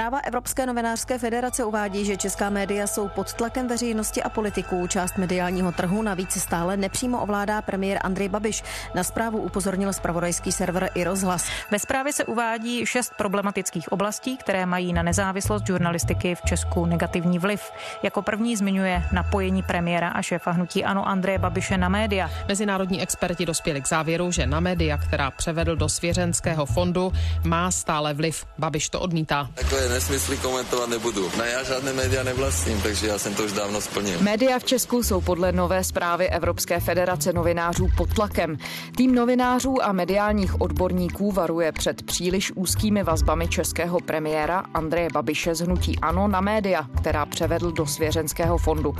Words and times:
Zpráva 0.00 0.18
Evropské 0.18 0.66
novinářské 0.66 1.18
federace 1.18 1.64
uvádí, 1.64 2.04
že 2.04 2.16
česká 2.16 2.50
média 2.50 2.86
jsou 2.86 3.08
pod 3.08 3.32
tlakem 3.32 3.68
veřejnosti 3.68 4.22
a 4.22 4.28
politiků. 4.28 4.86
Část 4.86 5.18
mediálního 5.18 5.72
trhu 5.72 6.02
navíc 6.02 6.42
stále 6.42 6.76
nepřímo 6.76 7.22
ovládá 7.22 7.62
premiér 7.62 7.98
Andrej 8.02 8.28
Babiš. 8.28 8.62
Na 8.94 9.04
zprávu 9.04 9.38
upozornil 9.38 9.92
spravodajský 9.92 10.52
server 10.52 10.90
i 10.94 11.04
rozhlas. 11.04 11.44
Ve 11.70 11.78
zprávě 11.78 12.12
se 12.12 12.24
uvádí 12.24 12.86
šest 12.86 13.12
problematických 13.18 13.92
oblastí, 13.92 14.36
které 14.36 14.66
mají 14.66 14.92
na 14.92 15.02
nezávislost 15.02 15.66
žurnalistiky 15.66 16.34
v 16.34 16.42
Česku 16.42 16.86
negativní 16.86 17.38
vliv. 17.38 17.72
Jako 18.02 18.22
první 18.22 18.56
zmiňuje 18.56 19.02
napojení 19.12 19.62
premiéra 19.62 20.08
a 20.08 20.22
šéfa 20.22 20.50
hnutí 20.50 20.84
Ano 20.84 21.08
Andreje 21.08 21.38
Babiše 21.38 21.78
na 21.78 21.88
média. 21.88 22.30
Mezinárodní 22.48 23.02
experti 23.02 23.46
dospěli 23.46 23.80
k 23.82 23.88
závěru, 23.88 24.32
že 24.32 24.46
na 24.46 24.60
média, 24.60 24.98
která 24.98 25.30
převedl 25.30 25.76
do 25.76 25.88
svěřenského 25.88 26.66
fondu, 26.66 27.12
má 27.44 27.70
stále 27.70 28.14
vliv. 28.14 28.46
Babiš 28.58 28.88
to 28.88 29.00
odmítá. 29.00 29.48
Takové 29.54 29.89
nesmysly 29.90 30.36
komentovat 30.36 30.88
nebudu. 30.88 31.30
Na 31.38 31.44
já 31.46 31.62
žádné 31.62 31.92
média 31.92 32.22
nevlastním, 32.22 32.80
takže 32.80 33.06
já 33.06 33.18
jsem 33.18 33.34
to 33.34 33.42
už 33.42 33.52
dávno 33.52 33.80
splnil. 33.80 34.20
Média 34.20 34.58
v 34.58 34.64
Česku 34.64 35.02
jsou 35.02 35.20
podle 35.20 35.52
nové 35.52 35.84
zprávy 35.84 36.28
Evropské 36.28 36.80
federace 36.80 37.32
novinářů 37.32 37.88
pod 37.96 38.14
tlakem. 38.14 38.58
Tým 38.96 39.14
novinářů 39.14 39.82
a 39.82 39.92
mediálních 39.92 40.60
odborníků 40.60 41.32
varuje 41.32 41.72
před 41.72 42.02
příliš 42.02 42.52
úzkými 42.54 43.02
vazbami 43.02 43.48
českého 43.48 44.00
premiéra 44.00 44.64
Andreje 44.74 45.08
Babiše 45.12 45.54
z 45.54 45.60
hnutí 45.60 45.98
Ano 45.98 46.28
na 46.28 46.40
média, 46.40 46.86
která 47.00 47.26
převedl 47.26 47.72
do 47.72 47.86
svěřenského 47.86 48.58
fondu. 48.58 48.94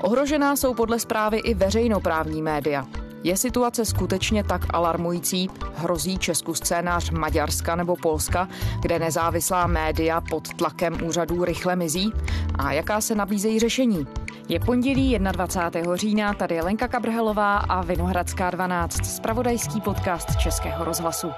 Ohrožená 0.00 0.56
jsou 0.56 0.74
podle 0.74 0.98
zprávy 0.98 1.38
i 1.38 1.54
veřejnoprávní 1.54 2.42
média. 2.42 2.84
Je 3.24 3.36
situace 3.36 3.84
skutečně 3.84 4.44
tak 4.44 4.74
alarmující? 4.74 5.50
Hrozí 5.74 6.18
Česku 6.18 6.54
scénář 6.54 7.10
Maďarska 7.10 7.76
nebo 7.76 7.96
Polska, 7.96 8.48
kde 8.80 8.98
nezávislá 8.98 9.66
média 9.66 10.20
pod 10.20 10.54
tlakem 10.54 10.98
úřadů 11.04 11.44
rychle 11.44 11.76
mizí? 11.76 12.12
A 12.58 12.72
jaká 12.72 13.00
se 13.00 13.14
nabízejí 13.14 13.58
řešení? 13.58 14.06
Je 14.48 14.60
pondělí 14.60 15.18
21. 15.18 15.96
října, 15.96 16.34
tady 16.34 16.54
je 16.54 16.62
Lenka 16.62 16.88
Kabrhelová 16.88 17.56
a 17.56 17.82
Vinohradská 17.82 18.50
12, 18.50 19.06
spravodajský 19.06 19.80
podcast 19.80 20.36
Českého 20.36 20.84
rozhlasu. 20.84 21.28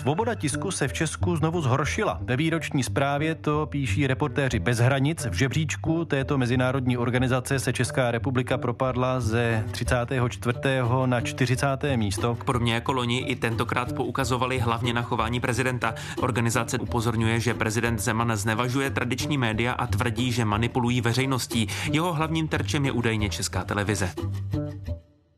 Svoboda 0.00 0.34
tisku 0.34 0.70
se 0.70 0.88
v 0.88 0.92
Česku 0.92 1.36
znovu 1.36 1.60
zhoršila. 1.60 2.18
Ve 2.22 2.36
výroční 2.36 2.82
zprávě 2.82 3.34
to 3.34 3.66
píší 3.66 4.06
reportéři 4.06 4.58
bez 4.58 4.78
hranic. 4.78 5.26
V 5.26 5.32
žebříčku 5.32 6.04
této 6.04 6.38
mezinárodní 6.38 6.96
organizace 6.96 7.58
se 7.58 7.72
Česká 7.72 8.10
republika 8.10 8.58
propadla 8.58 9.20
ze 9.20 9.64
34. 9.70 10.58
na 11.06 11.20
40. 11.20 11.66
místo. 11.96 12.38
Podobně 12.44 12.74
jako 12.74 12.92
loni 12.92 13.18
i 13.18 13.36
tentokrát 13.36 13.92
poukazovali 13.92 14.58
hlavně 14.58 14.92
na 14.92 15.02
chování 15.02 15.40
prezidenta. 15.40 15.94
Organizace 16.20 16.78
upozorňuje, 16.78 17.40
že 17.40 17.54
prezident 17.54 17.98
Zeman 17.98 18.36
znevažuje 18.36 18.90
tradiční 18.90 19.38
média 19.38 19.72
a 19.72 19.86
tvrdí, 19.86 20.32
že 20.32 20.44
manipulují 20.44 21.00
veřejností. 21.00 21.66
Jeho 21.92 22.12
hlavním 22.12 22.48
terčem 22.48 22.84
je 22.84 22.92
údajně 22.92 23.30
Česká 23.30 23.64
televize 23.64 24.10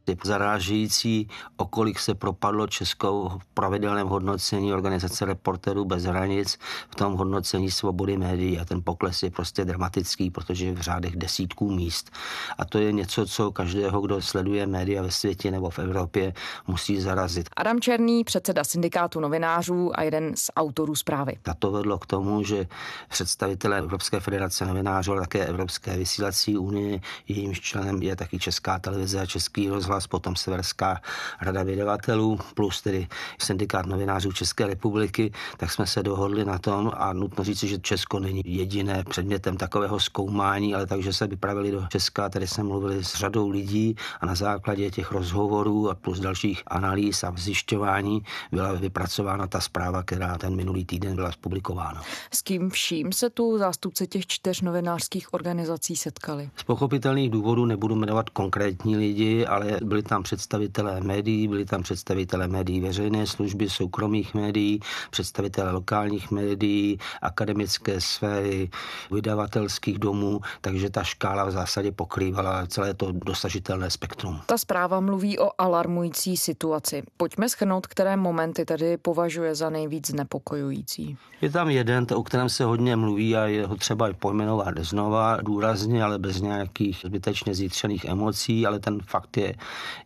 je 0.06 0.16
zarážející, 0.24 1.28
o 1.56 1.66
kolik 1.66 1.98
se 1.98 2.14
propadlo 2.14 2.66
Českou 2.66 3.28
v 3.28 3.44
pravidelném 3.44 4.06
hodnocení 4.06 4.72
organizace 4.72 5.24
reporterů 5.24 5.84
bez 5.84 6.04
hranic 6.04 6.58
v 6.90 6.94
tom 6.94 7.14
hodnocení 7.14 7.70
svobody 7.70 8.16
médií 8.16 8.58
a 8.58 8.64
ten 8.64 8.82
pokles 8.84 9.22
je 9.22 9.30
prostě 9.30 9.64
dramatický, 9.64 10.30
protože 10.30 10.66
je 10.66 10.72
v 10.72 10.80
řádech 10.80 11.16
desítků 11.16 11.70
míst. 11.70 12.10
A 12.58 12.64
to 12.64 12.78
je 12.78 12.92
něco, 12.92 13.26
co 13.26 13.52
každého, 13.52 14.00
kdo 14.00 14.22
sleduje 14.22 14.66
média 14.66 15.02
ve 15.02 15.10
světě 15.10 15.50
nebo 15.50 15.70
v 15.70 15.78
Evropě, 15.78 16.34
musí 16.66 17.00
zarazit. 17.00 17.48
Adam 17.56 17.80
Černý, 17.80 18.24
předseda 18.24 18.64
syndikátu 18.64 19.20
novinářů 19.20 19.90
a 19.98 20.02
jeden 20.02 20.36
z 20.36 20.50
autorů 20.56 20.94
zprávy. 20.94 21.36
A 21.44 21.54
to 21.54 21.70
vedlo 21.70 21.98
k 21.98 22.06
tomu, 22.06 22.42
že 22.42 22.66
představitelé 23.08 23.78
Evropské 23.78 24.20
federace 24.20 24.66
novinářů, 24.66 25.12
ale 25.12 25.20
také 25.20 25.46
Evropské 25.46 25.96
vysílací 25.96 26.58
unie, 26.58 27.00
jejímž 27.28 27.60
členem 27.60 28.02
je 28.02 28.16
taky 28.16 28.38
Česká 28.38 28.78
televize 28.78 29.20
a 29.20 29.26
Český 29.26 29.68
rozhlas, 29.68 29.91
rozhlas, 29.92 30.06
potom 30.06 30.36
Severská 30.36 31.00
rada 31.40 31.62
vydavatelů, 31.62 32.38
plus 32.54 32.82
tedy 32.82 33.08
syndikát 33.38 33.86
novinářů 33.86 34.32
České 34.32 34.66
republiky, 34.66 35.32
tak 35.56 35.70
jsme 35.70 35.86
se 35.86 36.02
dohodli 36.02 36.44
na 36.44 36.58
tom 36.58 36.92
a 36.94 37.12
nutno 37.12 37.44
říci, 37.44 37.68
že 37.68 37.78
Česko 37.78 38.18
není 38.18 38.42
jediné 38.44 39.04
předmětem 39.04 39.56
takového 39.56 40.00
zkoumání, 40.00 40.74
ale 40.74 40.86
takže 40.86 41.12
se 41.12 41.26
vypravili 41.26 41.70
do 41.70 41.86
Česka, 41.88 42.28
tady 42.28 42.46
jsme 42.46 42.64
mluvili 42.64 43.04
s 43.04 43.14
řadou 43.14 43.48
lidí 43.48 43.96
a 44.20 44.26
na 44.26 44.34
základě 44.34 44.90
těch 44.90 45.12
rozhovorů 45.12 45.90
a 45.90 45.94
plus 45.94 46.20
dalších 46.20 46.62
analýz 46.66 47.24
a 47.24 47.32
zjišťování 47.36 48.22
byla 48.52 48.72
vypracována 48.72 49.46
ta 49.46 49.60
zpráva, 49.60 50.02
která 50.02 50.38
ten 50.38 50.56
minulý 50.56 50.84
týden 50.84 51.14
byla 51.14 51.30
publikována. 51.40 52.02
S 52.34 52.42
kým 52.42 52.70
vším 52.70 53.12
se 53.12 53.30
tu 53.30 53.58
zástupci 53.58 54.06
těch 54.06 54.26
čtyř 54.26 54.60
novinářských 54.60 55.34
organizací 55.34 55.96
setkali? 55.96 56.50
Z 56.56 56.62
pochopitelných 56.62 57.30
důvodů 57.30 57.64
nebudu 57.66 57.94
jmenovat 57.94 58.30
konkrétní 58.30 58.96
lidi, 58.96 59.46
ale 59.46 59.81
byli 59.84 60.02
tam 60.02 60.22
představitelé 60.22 61.00
médií, 61.00 61.48
byli 61.48 61.64
tam 61.64 61.82
představitelé 61.82 62.48
médií 62.48 62.80
veřejné 62.80 63.26
služby, 63.26 63.70
soukromých 63.70 64.34
médií, 64.34 64.80
představitelé 65.10 65.70
lokálních 65.70 66.30
médií, 66.30 66.98
akademické 67.22 68.00
sféry, 68.00 68.70
vydavatelských 69.10 69.98
domů, 69.98 70.40
takže 70.60 70.90
ta 70.90 71.02
škála 71.02 71.44
v 71.44 71.50
zásadě 71.50 71.92
pokrývala 71.92 72.66
celé 72.66 72.94
to 72.94 73.12
dosažitelné 73.12 73.90
spektrum. 73.90 74.40
Ta 74.46 74.58
zpráva 74.58 75.00
mluví 75.00 75.38
o 75.38 75.50
alarmující 75.58 76.36
situaci. 76.36 77.02
Pojďme 77.16 77.48
schrnout, 77.48 77.86
které 77.86 78.16
momenty 78.16 78.64
tedy 78.64 78.96
považuje 78.96 79.54
za 79.54 79.70
nejvíc 79.70 80.06
znepokojující. 80.06 81.16
Je 81.40 81.50
tam 81.50 81.70
jeden, 81.70 82.06
o 82.14 82.22
kterém 82.22 82.48
se 82.48 82.64
hodně 82.64 82.96
mluví 82.96 83.36
a 83.36 83.44
je 83.44 83.66
ho 83.66 83.76
třeba 83.76 84.08
i 84.08 84.14
pojmenovat 84.14 84.78
znova, 84.78 85.36
důrazně, 85.42 86.04
ale 86.04 86.18
bez 86.18 86.40
nějakých 86.40 87.00
zbytečně 87.04 87.54
zítřených 87.54 88.04
emocí, 88.04 88.66
ale 88.66 88.78
ten 88.80 89.00
fakt 89.00 89.36
je 89.36 89.54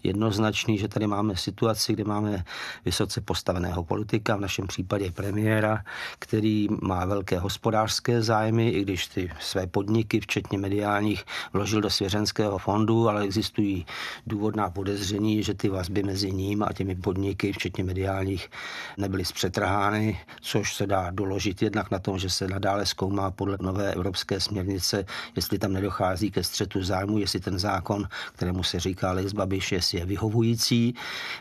jednoznačný, 0.02 0.78
že 0.78 0.88
tady 0.88 1.06
máme 1.06 1.36
situaci, 1.36 1.92
kde 1.92 2.04
máme 2.04 2.44
vysoce 2.84 3.20
postaveného 3.20 3.84
politika, 3.84 4.36
v 4.36 4.40
našem 4.40 4.66
případě 4.66 5.10
premiéra, 5.10 5.84
který 6.18 6.68
má 6.82 7.04
velké 7.04 7.38
hospodářské 7.38 8.22
zájmy, 8.22 8.68
i 8.68 8.82
když 8.82 9.06
ty 9.06 9.30
své 9.40 9.66
podniky, 9.66 10.20
včetně 10.20 10.58
mediálních, 10.58 11.24
vložil 11.52 11.80
do 11.80 11.90
svěřenského 11.90 12.58
fondu, 12.58 13.08
ale 13.08 13.22
existují 13.22 13.86
důvodná 14.26 14.70
podezření, 14.70 15.42
že 15.42 15.54
ty 15.54 15.68
vazby 15.68 16.02
mezi 16.02 16.32
ním 16.32 16.62
a 16.62 16.72
těmi 16.72 16.94
podniky, 16.94 17.52
včetně 17.52 17.84
mediálních, 17.84 18.50
nebyly 18.96 19.24
zpřetrhány, 19.24 20.20
což 20.40 20.74
se 20.74 20.86
dá 20.86 21.10
doložit 21.10 21.62
jednak 21.62 21.90
na 21.90 21.98
tom, 21.98 22.18
že 22.18 22.30
se 22.30 22.48
nadále 22.48 22.86
zkoumá 22.86 23.30
podle 23.30 23.58
nové 23.60 23.92
evropské 23.92 24.40
směrnice, 24.40 25.04
jestli 25.36 25.58
tam 25.58 25.72
nedochází 25.72 26.30
ke 26.30 26.44
střetu 26.44 26.82
zájmu, 26.82 27.18
jestli 27.18 27.40
ten 27.40 27.58
zákon, 27.58 28.08
kterému 28.32 28.62
se 28.62 28.80
říká 28.80 29.12
Lex 29.12 29.32
Babiš, 29.56 29.92
je 29.94 30.06
vyhovující, 30.06 30.94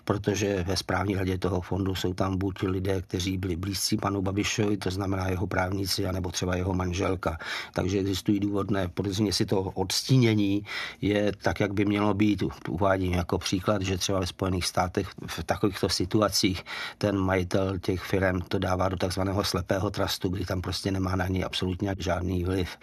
protože 0.04 0.64
ve 0.64 0.78
správní 0.78 1.16
radě 1.16 1.38
toho 1.38 1.62
fondu 1.62 1.96
jsou 1.96 2.14
tam 2.14 2.38
buď 2.38 2.64
lidé, 2.64 3.02
kteří 3.02 3.38
byli 3.38 3.56
blízcí 3.56 3.98
panu 3.98 4.22
Babišovi, 4.22 4.78
to 4.78 4.92
znamená 4.92 5.28
jeho 5.28 5.48
právníci, 5.48 6.06
anebo 6.06 6.32
třeba 6.32 6.56
jeho 6.56 6.74
manželka. 6.74 7.38
Takže 7.74 8.00
existují 8.00 8.40
důvodné 8.40 8.88
podezření, 8.88 9.30
jestli 9.30 9.46
to 9.46 9.62
odstínění 9.62 10.64
je 11.02 11.32
tak, 11.42 11.60
jak 11.60 11.74
by 11.74 11.86
mělo 11.86 12.14
být. 12.14 12.44
Uvádím 12.70 13.14
jako 13.14 13.38
příklad, 13.38 13.82
že 13.82 13.98
třeba 13.98 14.20
ve 14.20 14.28
Spojených 14.28 14.66
státech 14.66 15.10
v 15.28 15.44
takovýchto 15.44 15.90
situacích 15.90 16.64
ten 16.98 17.18
majitel 17.18 17.80
těch 17.80 18.02
firm 18.02 18.42
to 18.42 18.60
dává 18.60 18.90
do 18.90 18.98
takzvaného 18.98 19.44
slepého 19.44 19.90
trastu, 19.90 20.30
kdy 20.30 20.46
tam 20.46 20.62
prostě 20.62 20.92
nemá 20.92 21.16
na 21.16 21.28
ní 21.28 21.44
absolutně 21.44 21.96
žádný 22.00 22.44
vliv. 22.44 22.78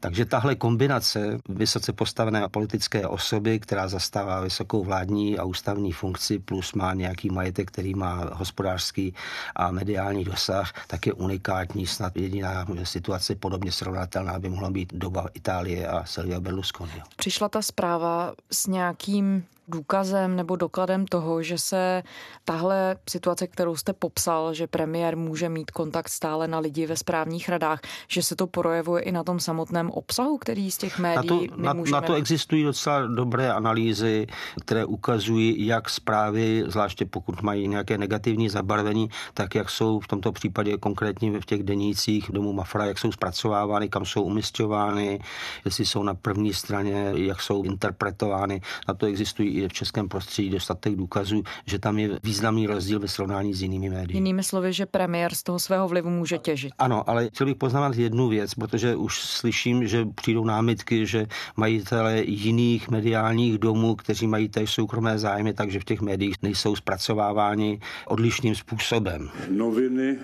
Takže 0.00 0.24
tahle 0.24 0.54
kombinace 0.54 1.38
vysoce 1.48 1.92
postavené 1.92 2.48
politické 2.48 3.06
osoby, 3.06 3.58
která 3.58 3.88
zastává 3.88 4.40
vysokou 4.40 4.84
vládní 4.84 5.38
a 5.38 5.44
ústavní 5.44 5.92
funkci, 5.92 6.38
plus 6.38 6.72
má 6.72 6.94
nějaký 6.94 7.30
majetek, 7.30 7.70
který 7.70 7.94
má 7.94 8.30
hospodářský 8.32 9.14
a 9.56 9.70
mediální 9.70 10.24
dosah, 10.24 10.72
tak 10.86 11.06
je 11.06 11.12
unikátní. 11.12 11.86
Snad 11.86 12.16
jediná 12.16 12.66
situace 12.82 13.34
podobně 13.34 13.72
srovnatelná 13.72 14.38
by 14.38 14.48
mohla 14.48 14.70
být 14.70 14.94
doba 14.94 15.26
Itálie 15.34 15.88
a 15.88 16.04
Silvia 16.04 16.40
Berlusconi. 16.40 17.02
Přišla 17.16 17.48
ta 17.48 17.62
zpráva 17.62 18.34
s 18.50 18.66
nějakým 18.66 19.44
důkazem 19.68 20.36
nebo 20.36 20.56
dokladem 20.56 21.06
toho, 21.06 21.42
že 21.42 21.58
se 21.58 22.02
tahle 22.44 22.96
situace, 23.10 23.46
kterou 23.46 23.76
jste 23.76 23.92
popsal, 23.92 24.54
že 24.54 24.66
premiér 24.66 25.16
může 25.16 25.48
mít 25.48 25.70
kontakt 25.70 26.08
stále 26.08 26.48
na 26.48 26.58
lidi 26.58 26.86
ve 26.86 26.96
správních 26.96 27.48
radách, 27.48 27.80
že 28.08 28.22
se 28.22 28.36
to 28.36 28.46
projevuje 28.46 29.02
i 29.02 29.12
na 29.12 29.24
tom 29.24 29.40
samotném 29.40 29.90
obsahu, 29.90 30.38
který 30.38 30.70
z 30.70 30.78
těch 30.78 30.98
médií 30.98 31.48
na 31.50 31.56
to, 31.56 31.62
na, 31.62 31.72
můžeme... 31.72 32.00
na 32.00 32.06
to 32.06 32.14
existují 32.14 32.64
docela 32.64 33.06
dobré 33.06 33.52
analýzy, 33.52 34.26
které 34.60 34.84
ukazují, 34.84 35.66
jak 35.66 35.90
zprávy, 35.90 36.64
zvláště 36.66 37.06
pokud 37.06 37.42
mají 37.42 37.68
nějaké 37.68 37.98
negativní 37.98 38.48
zabarvení, 38.48 39.08
tak 39.34 39.54
jak 39.54 39.70
jsou 39.70 40.00
v 40.00 40.08
tomto 40.08 40.32
případě 40.32 40.76
konkrétně 40.76 41.40
v 41.40 41.46
těch 41.46 41.62
denících 41.62 42.30
domů 42.32 42.52
Mafra, 42.52 42.84
jak 42.84 42.98
jsou 42.98 43.12
zpracovávány, 43.12 43.88
kam 43.88 44.04
jsou 44.04 44.22
umistovány, 44.22 45.20
jestli 45.64 45.86
jsou 45.86 46.02
na 46.02 46.14
první 46.14 46.54
straně, 46.54 47.12
jak 47.14 47.42
jsou 47.42 47.62
interpretovány. 47.62 48.60
Na 48.88 48.94
to 48.94 49.06
existují 49.06 49.57
v 49.66 49.72
českém 49.72 50.08
prostředí 50.08 50.50
dostatek 50.50 50.96
důkazů, 50.96 51.42
že 51.66 51.78
tam 51.78 51.98
je 51.98 52.18
významný 52.22 52.66
rozdíl 52.66 53.00
ve 53.00 53.08
srovnání 53.08 53.54
s 53.54 53.62
jinými 53.62 53.90
médii. 53.90 54.16
Jinými 54.16 54.42
slovy, 54.42 54.72
že 54.72 54.86
premiér 54.86 55.34
z 55.34 55.42
toho 55.42 55.58
svého 55.58 55.88
vlivu 55.88 56.10
může 56.10 56.38
těžit. 56.38 56.72
Ano, 56.78 57.10
ale 57.10 57.28
chtěl 57.28 57.46
bych 57.46 57.56
poznávat 57.56 57.96
jednu 57.96 58.28
věc, 58.28 58.54
protože 58.54 58.96
už 58.96 59.20
slyším, 59.20 59.86
že 59.86 60.06
přijdou 60.14 60.44
námitky, 60.44 61.06
že 61.06 61.26
majitele 61.56 62.22
jiných 62.26 62.88
mediálních 62.90 63.58
domů, 63.58 63.94
kteří 63.94 64.26
mají 64.26 64.48
též 64.48 64.70
soukromé 64.70 65.18
zájmy, 65.18 65.54
takže 65.54 65.80
v 65.80 65.84
těch 65.84 66.00
médiích 66.00 66.34
nejsou 66.42 66.76
zpracováváni 66.76 67.80
odlišným 68.06 68.54
způsobem. 68.54 69.30
Noviny, 69.48 70.18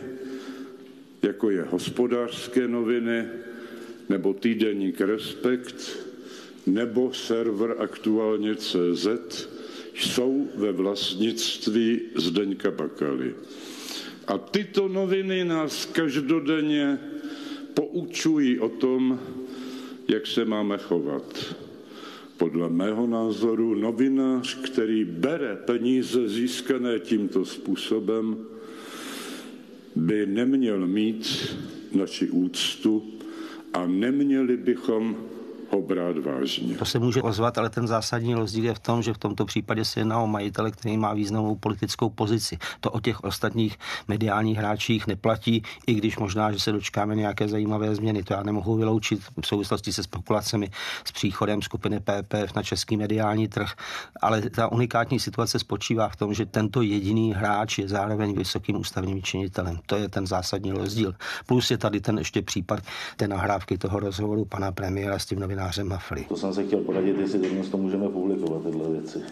jako 1.22 1.50
je 1.50 1.64
hospodářské 1.70 2.68
noviny, 2.68 3.24
nebo 4.08 4.34
týdenník 4.34 5.00
Respekt, 5.00 5.96
nebo 6.66 7.12
server 7.12 7.74
aktuálně 7.78 8.54
CZ, 8.54 9.06
jsou 9.94 10.48
ve 10.54 10.72
vlastnictví 10.72 12.00
Zdeňka 12.14 12.70
Bakaly. 12.70 13.34
A 14.26 14.38
tyto 14.38 14.88
noviny 14.88 15.44
nás 15.44 15.86
každodenně 15.86 16.98
poučují 17.74 18.60
o 18.60 18.68
tom, 18.68 19.20
jak 20.08 20.26
se 20.26 20.44
máme 20.44 20.78
chovat. 20.78 21.56
Podle 22.36 22.68
mého 22.68 23.06
názoru 23.06 23.74
novinář, 23.74 24.54
který 24.54 25.04
bere 25.04 25.56
peníze 25.56 26.28
získané 26.28 26.98
tímto 26.98 27.44
způsobem, 27.44 28.46
by 29.96 30.26
neměl 30.26 30.86
mít 30.86 31.54
naši 31.92 32.30
úctu 32.30 33.02
a 33.72 33.86
neměli 33.86 34.56
bychom 34.56 35.16
ho 35.70 35.82
brát 35.82 36.18
vážně. 36.18 36.76
To 36.76 36.84
se 36.84 36.98
může 36.98 37.22
ozvat, 37.22 37.58
ale 37.58 37.70
ten 37.70 37.86
zásadní 37.86 38.34
rozdíl 38.34 38.64
je 38.64 38.74
v 38.74 38.78
tom, 38.78 39.02
že 39.02 39.12
v 39.14 39.18
tomto 39.18 39.44
případě 39.44 39.84
se 39.84 40.00
jedná 40.00 40.20
o 40.20 40.26
majitele, 40.26 40.70
který 40.70 40.96
má 40.96 41.14
významnou 41.14 41.56
politickou 41.56 42.10
pozici. 42.10 42.58
To 42.80 42.90
o 42.90 43.00
těch 43.00 43.24
ostatních 43.24 43.78
mediálních 44.08 44.58
hráčích 44.58 45.06
neplatí, 45.06 45.62
i 45.86 45.94
když 45.94 46.18
možná, 46.18 46.52
že 46.52 46.60
se 46.60 46.72
dočkáme 46.72 47.16
nějaké 47.16 47.48
zajímavé 47.48 47.94
změny. 47.94 48.22
To 48.22 48.34
já 48.34 48.42
nemohu 48.42 48.76
vyloučit 48.76 49.20
v 49.40 49.46
souvislosti 49.46 49.92
se 49.92 50.02
spekulacemi 50.02 50.70
s 51.04 51.12
příchodem 51.12 51.62
skupiny 51.62 52.00
PPF 52.00 52.54
na 52.54 52.62
český 52.62 52.96
mediální 52.96 53.48
trh. 53.48 53.72
Ale 54.20 54.42
ta 54.42 54.72
unikátní 54.72 55.20
situace 55.20 55.58
spočívá 55.58 56.08
v 56.08 56.16
tom, 56.16 56.34
že 56.34 56.46
tento 56.46 56.82
jediný 56.82 57.34
hráč 57.34 57.78
je 57.78 57.88
zároveň 57.88 58.34
vysokým 58.34 58.76
ústavním 58.76 59.22
činitelem. 59.22 59.78
To 59.86 59.96
je 59.96 60.08
ten 60.08 60.26
zásadní 60.26 60.72
rozdíl. 60.72 61.14
Plus 61.46 61.70
je 61.70 61.78
tady 61.78 62.00
ten 62.00 62.18
ještě 62.18 62.42
případ 62.42 62.80
té 63.16 63.28
nahrávky 63.28 63.78
toho 63.78 64.00
rozhovoru 64.00 64.44
pana 64.44 64.72
premiéra 64.72 65.18
s 65.18 65.26
tím 65.26 65.38
novinářem 65.38 65.53
novinářem 65.54 65.88
Mafli. 65.88 66.24
To 66.24 66.36
jsem 66.36 66.54
se 66.54 66.64
chtěl 66.64 66.80
poradit, 66.80 67.18
jestli 67.18 67.50
dnes 67.50 67.68
to 67.68 67.76
můžeme 67.76 68.08
publikovat, 68.08 68.62
tyhle 68.62 68.90
věci. 68.90 69.22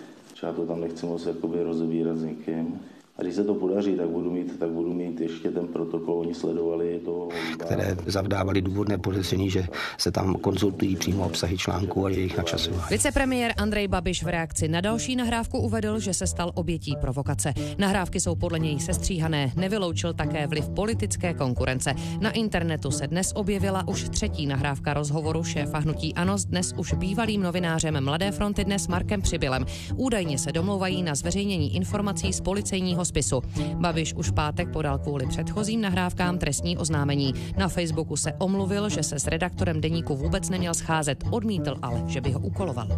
Já 0.42 0.52
to 0.52 0.66
tam 0.66 0.80
nechci 0.80 1.06
moc 1.06 1.26
jakoby 1.26 1.62
rozebírat 1.62 2.18
s 2.18 2.22
někým. 2.22 2.80
A 3.16 3.22
když 3.22 3.34
se 3.34 3.44
to 3.44 3.54
podaří, 3.54 3.96
tak 3.96 4.08
budu 4.08 4.30
mít, 4.30 4.58
tak 4.58 4.70
budu 4.70 4.92
mít 4.92 5.20
ještě 5.20 5.50
ten 5.50 5.66
protokol, 5.68 6.18
oni 6.18 6.34
sledovali 6.34 7.00
to. 7.04 7.28
Které 7.58 7.96
zavdávali 8.06 8.62
důvodné 8.62 8.98
podezření, 8.98 9.50
že 9.50 9.66
se 9.98 10.12
tam 10.12 10.34
konzultují 10.34 10.96
přímo 10.96 11.26
obsahy 11.26 11.58
článků 11.58 12.06
a 12.06 12.10
jejich 12.10 12.36
načasování. 12.36 12.82
Vicepremiér 12.90 13.52
Andrej 13.56 13.88
Babiš 13.88 14.24
v 14.24 14.28
reakci 14.28 14.68
na 14.68 14.80
další 14.80 15.16
nahrávku 15.16 15.58
uvedl, 15.58 16.00
že 16.00 16.14
se 16.14 16.26
stal 16.26 16.50
obětí 16.54 16.96
provokace. 17.00 17.54
Nahrávky 17.78 18.20
jsou 18.20 18.34
podle 18.34 18.58
něj 18.58 18.80
sestříhané, 18.80 19.52
nevyloučil 19.56 20.12
také 20.12 20.46
vliv 20.46 20.68
politické 20.68 21.34
konkurence. 21.34 21.94
Na 22.20 22.30
internetu 22.30 22.90
se 22.90 23.06
dnes 23.06 23.32
objevila 23.34 23.88
už 23.88 24.08
třetí 24.08 24.46
nahrávka 24.46 24.94
rozhovoru 24.94 25.44
šéfa 25.44 25.78
hnutí 25.78 26.14
Ano 26.14 26.38
s 26.38 26.44
dnes 26.44 26.74
už 26.76 26.94
bývalým 26.94 27.42
novinářem 27.42 28.04
Mladé 28.04 28.30
fronty 28.30 28.64
dnes 28.64 28.88
Markem 28.88 29.22
Přibylem. 29.22 29.66
Údajně 29.96 30.38
se 30.38 30.52
domlouvají 30.52 31.02
na 31.02 31.14
zveřejnění 31.14 31.76
informací 31.76 32.32
z 32.32 32.40
policejního 32.40 33.01
trestního 33.02 33.40
spisu. 33.42 33.42
Babiš 33.74 34.14
už 34.14 34.30
v 34.30 34.34
pátek 34.34 34.68
podal 34.68 34.98
kvůli 34.98 35.26
předchozím 35.26 35.80
nahrávkám 35.80 36.38
trestní 36.38 36.78
oznámení. 36.78 37.34
Na 37.58 37.68
Facebooku 37.68 38.16
se 38.16 38.32
omluvil, 38.38 38.88
že 38.88 39.02
se 39.02 39.18
s 39.18 39.26
redaktorem 39.26 39.80
deníku 39.80 40.16
vůbec 40.16 40.50
neměl 40.50 40.74
scházet, 40.74 41.24
odmítl 41.30 41.76
ale, 41.82 42.02
že 42.06 42.20
by 42.20 42.32
ho 42.32 42.40
ukoloval. 42.40 42.88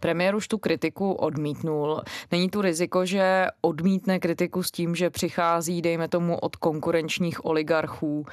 Premiér 0.00 0.34
už 0.34 0.48
tu 0.48 0.58
kritiku 0.58 1.12
odmítnul. 1.12 2.02
Není 2.32 2.50
tu 2.50 2.60
riziko, 2.60 3.06
že 3.06 3.46
odmítne 3.60 4.18
kritiku 4.18 4.62
s 4.62 4.70
tím, 4.70 4.94
že 4.94 5.10
přichází, 5.10 5.82
dejme 5.82 6.08
tomu, 6.08 6.36
od 6.38 6.56
konkurenčních 6.56 7.44
oligarchů 7.44 8.26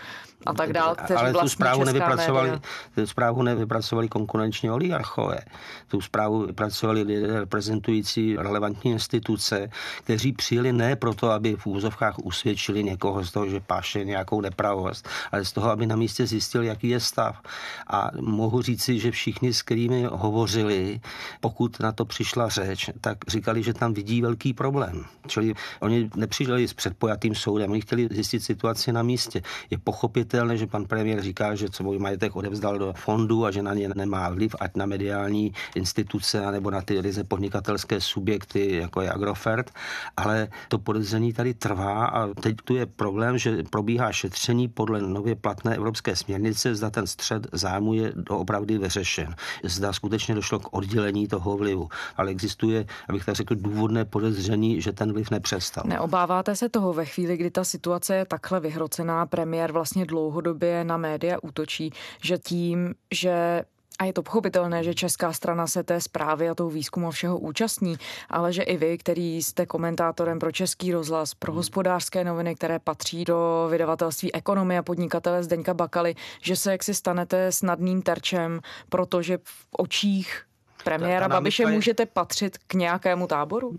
a 0.45 0.53
tak 0.53 0.73
dále, 0.73 0.95
kteří 0.95 1.19
Ale 1.19 1.33
tu 1.33 1.49
zprávu 1.49 1.83
nevypracovali, 1.83 2.51
tu 2.95 3.07
zprávu 3.07 3.41
nevypracovali 3.41 4.07
konkurenční 4.07 4.71
oligarchové. 4.71 5.39
Tu 5.87 6.01
zprávu 6.01 6.45
vypracovali 6.45 7.01
lidé 7.01 7.39
reprezentující 7.39 8.35
relevantní 8.37 8.91
instituce, 8.91 9.69
kteří 10.03 10.33
přijeli 10.33 10.73
ne 10.73 10.95
proto, 10.95 11.31
aby 11.31 11.55
v 11.55 11.67
úzovkách 11.67 12.15
usvědčili 12.23 12.83
někoho 12.83 13.23
z 13.23 13.31
toho, 13.31 13.49
že 13.49 13.59
páše 13.59 14.05
nějakou 14.05 14.41
nepravost, 14.41 15.09
ale 15.31 15.45
z 15.45 15.51
toho, 15.51 15.69
aby 15.69 15.87
na 15.87 15.95
místě 15.95 16.27
zjistili, 16.27 16.67
jaký 16.67 16.89
je 16.89 16.99
stav. 16.99 17.41
A 17.87 18.09
mohu 18.21 18.61
říci, 18.61 18.99
že 18.99 19.11
všichni, 19.11 19.53
s 19.53 19.61
kterými 19.61 20.07
hovořili, 20.11 20.99
pokud 21.39 21.79
na 21.79 21.91
to 21.91 22.05
přišla 22.05 22.49
řeč, 22.49 22.89
tak 23.01 23.17
říkali, 23.27 23.63
že 23.63 23.73
tam 23.73 23.93
vidí 23.93 24.21
velký 24.21 24.53
problém. 24.53 25.05
Čili 25.27 25.53
oni 25.79 26.09
nepřišli 26.15 26.67
s 26.67 26.73
předpojatým 26.73 27.35
soudem, 27.35 27.71
oni 27.71 27.81
chtěli 27.81 28.07
zjistit 28.11 28.43
situaci 28.43 28.91
na 28.91 29.03
místě. 29.03 29.41
Je 29.69 29.77
pochopitelné, 29.77 30.57
že 30.57 30.67
pan 30.67 30.85
premiér 30.85 31.21
říká, 31.21 31.55
že 31.55 31.67
svůj 31.71 31.99
majetek 31.99 32.35
odevzdal 32.35 32.79
do 32.79 32.93
fondu 32.93 33.45
a 33.45 33.51
že 33.51 33.61
na 33.61 33.73
ně 33.73 33.89
nemá 33.95 34.29
vliv, 34.29 34.55
ať 34.59 34.75
na 34.75 34.85
mediální 34.85 35.53
instituce 35.75 36.51
nebo 36.51 36.71
na 36.71 36.81
ty 36.81 37.01
ryze 37.01 37.23
podnikatelské 37.23 38.01
subjekty, 38.01 38.75
jako 38.75 39.01
je 39.01 39.11
Agrofert, 39.11 39.71
ale 40.17 40.47
to 40.67 40.79
podezření 40.79 41.33
tady 41.33 41.53
trvá 41.53 42.05
a 42.05 42.27
teď 42.27 42.55
tu 42.63 42.75
je 42.75 42.85
problém, 42.85 43.37
že 43.37 43.63
probíhá 43.69 44.11
šetření 44.11 44.67
podle 44.67 45.01
nově 45.01 45.35
platné 45.35 45.75
evropské 45.75 46.15
směrnice, 46.15 46.75
zda 46.75 46.89
ten 46.89 47.07
střed 47.07 47.47
zájmu 47.51 47.93
je 47.93 48.13
opravdu 48.29 48.79
vyřešen. 48.79 49.35
Zda 49.63 49.93
skutečně 49.93 50.35
došlo 50.35 50.59
k 50.59 50.73
oddělení 50.73 51.16
oddělení 51.17 51.27
toho 51.27 51.57
vlivu. 51.57 51.89
Ale 52.17 52.31
existuje, 52.31 52.85
abych 53.09 53.25
tak 53.25 53.35
řekl, 53.35 53.55
důvodné 53.55 54.05
podezření, 54.05 54.81
že 54.81 54.93
ten 54.93 55.13
vliv 55.13 55.31
nepřestal. 55.31 55.83
Neobáváte 55.87 56.55
se 56.55 56.69
toho 56.69 56.93
ve 56.93 57.05
chvíli, 57.05 57.37
kdy 57.37 57.51
ta 57.51 57.63
situace 57.63 58.15
je 58.15 58.25
takhle 58.25 58.59
vyhrocená, 58.59 59.25
premiér 59.25 59.71
vlastně 59.71 60.05
dlouhodobě 60.05 60.83
na 60.83 60.97
média 60.97 61.37
útočí, 61.41 61.91
že 62.21 62.37
tím, 62.37 62.95
že 63.11 63.63
a 63.99 64.05
je 64.05 64.13
to 64.13 64.23
pochopitelné, 64.23 64.83
že 64.83 64.93
česká 64.93 65.33
strana 65.33 65.67
se 65.67 65.83
té 65.83 66.01
zprávy 66.01 66.49
a 66.49 66.55
tou 66.55 66.69
výzkumu 66.69 67.11
všeho 67.11 67.37
účastní, 67.37 67.97
ale 68.29 68.53
že 68.53 68.63
i 68.63 68.77
vy, 68.77 68.97
který 68.97 69.43
jste 69.43 69.65
komentátorem 69.65 70.39
pro 70.39 70.51
Český 70.51 70.91
rozhlas, 70.91 71.33
pro 71.33 71.53
hospodářské 71.53 72.23
noviny, 72.23 72.55
které 72.55 72.79
patří 72.79 73.25
do 73.25 73.67
vydavatelství 73.71 74.33
ekonomie 74.33 74.79
a 74.79 74.83
podnikatele 74.83 75.43
Zdeňka 75.43 75.73
Bakaly, 75.73 76.15
že 76.41 76.55
se 76.55 76.71
jaksi 76.71 76.93
stanete 76.93 77.51
snadným 77.51 78.01
terčem, 78.01 78.61
protože 78.89 79.37
v 79.43 79.67
očích 79.77 80.46
premiéra 80.89 81.29
Babiše 81.29 81.63
je... 81.63 81.67
můžete 81.67 82.05
patřit 82.05 82.57
k 82.67 82.73
nějakému 82.73 83.27
táboru? 83.27 83.75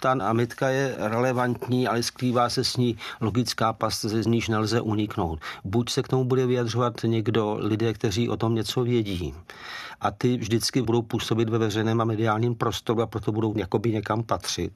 Ta 0.00 0.14
námitka 0.14 0.68
je 0.68 0.94
relevantní, 0.98 1.88
ale 1.88 2.02
skrývá 2.02 2.48
se 2.48 2.64
s 2.64 2.76
ní 2.76 2.96
logická 3.20 3.72
past, 3.72 4.04
ze 4.04 4.30
níž 4.30 4.48
nelze 4.48 4.80
uniknout. 4.80 5.40
Buď 5.64 5.90
se 5.90 6.02
k 6.02 6.08
tomu 6.08 6.24
bude 6.24 6.46
vyjadřovat 6.46 6.94
někdo, 7.04 7.56
lidé, 7.60 7.92
kteří 7.92 8.28
o 8.28 8.36
tom 8.36 8.54
něco 8.54 8.84
vědí, 8.84 9.34
a 10.00 10.10
ty 10.10 10.36
vždycky 10.36 10.82
budou 10.82 11.02
působit 11.02 11.48
ve 11.48 11.58
veřejném 11.58 12.00
a 12.00 12.04
mediálním 12.04 12.54
prostoru 12.54 13.02
a 13.02 13.06
proto 13.06 13.32
budou 13.32 13.54
jakoby 13.56 13.92
někam 13.92 14.22
patřit. 14.22 14.72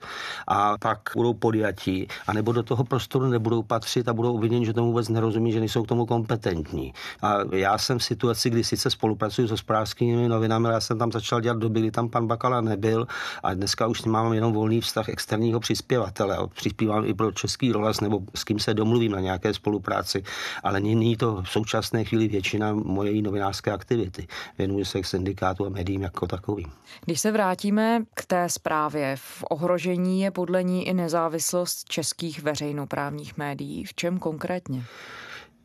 A 0.46 0.78
pak 0.78 1.00
budou 1.16 1.34
podjatí, 1.34 2.08
anebo 2.26 2.52
do 2.52 2.62
toho 2.62 2.84
prostoru 2.84 3.26
nebudou 3.26 3.62
patřit 3.62 4.08
a 4.08 4.12
budou 4.12 4.32
uviděni, 4.32 4.66
že 4.66 4.72
tomu 4.72 4.86
vůbec 4.86 5.08
nerozumí, 5.08 5.52
že 5.52 5.60
nejsou 5.60 5.82
k 5.82 5.88
tomu 5.88 6.06
kompetentní. 6.06 6.92
A 7.22 7.36
já 7.52 7.78
jsem 7.78 7.98
v 7.98 8.04
situaci, 8.04 8.50
kdy 8.50 8.64
sice 8.64 8.90
spolupracuji 8.90 9.48
s 9.48 9.50
hospodářskými 9.50 10.28
novinami, 10.28 10.66
ale 10.66 10.74
já 10.74 10.80
jsem 10.80 10.98
tam 10.98 11.12
začal 11.12 11.40
dělat 11.40 11.58
doby, 11.58 11.80
kdy 11.80 11.90
tam 11.90 12.08
pan 12.08 12.26
Bakala 12.26 12.60
nebyl 12.60 13.06
a 13.42 13.54
dneska 13.54 13.86
už 13.86 14.02
mám 14.02 14.32
jenom 14.32 14.52
volný 14.52 14.80
externího 15.08 15.60
přispěvatele. 15.60 16.38
Přispívám 16.54 17.06
i 17.06 17.14
pro 17.14 17.32
český 17.32 17.72
rozhlas 17.72 18.00
nebo 18.00 18.20
s 18.34 18.44
kým 18.44 18.58
se 18.58 18.74
domluvím 18.74 19.12
na 19.12 19.20
nějaké 19.20 19.54
spolupráci, 19.54 20.22
ale 20.62 20.80
není 20.80 21.16
to 21.16 21.42
v 21.42 21.48
současné 21.48 22.04
chvíli 22.04 22.28
většina 22.28 22.72
mojej 22.72 23.22
novinářské 23.22 23.72
aktivity. 23.72 24.26
Věnuji 24.58 24.84
se 24.84 24.98
syndikátu 25.02 25.66
a 25.66 25.68
médiím 25.68 26.02
jako 26.02 26.26
takovým. 26.26 26.72
Když 27.04 27.20
se 27.20 27.32
vrátíme 27.32 28.02
k 28.14 28.26
té 28.26 28.48
zprávě, 28.48 29.16
v 29.16 29.44
ohrožení 29.50 30.20
je 30.20 30.30
podle 30.30 30.62
ní 30.62 30.88
i 30.88 30.94
nezávislost 30.94 31.84
českých 31.88 32.42
veřejnoprávních 32.42 33.36
médií. 33.36 33.84
V 33.84 33.94
čem 33.94 34.18
konkrétně? 34.18 34.84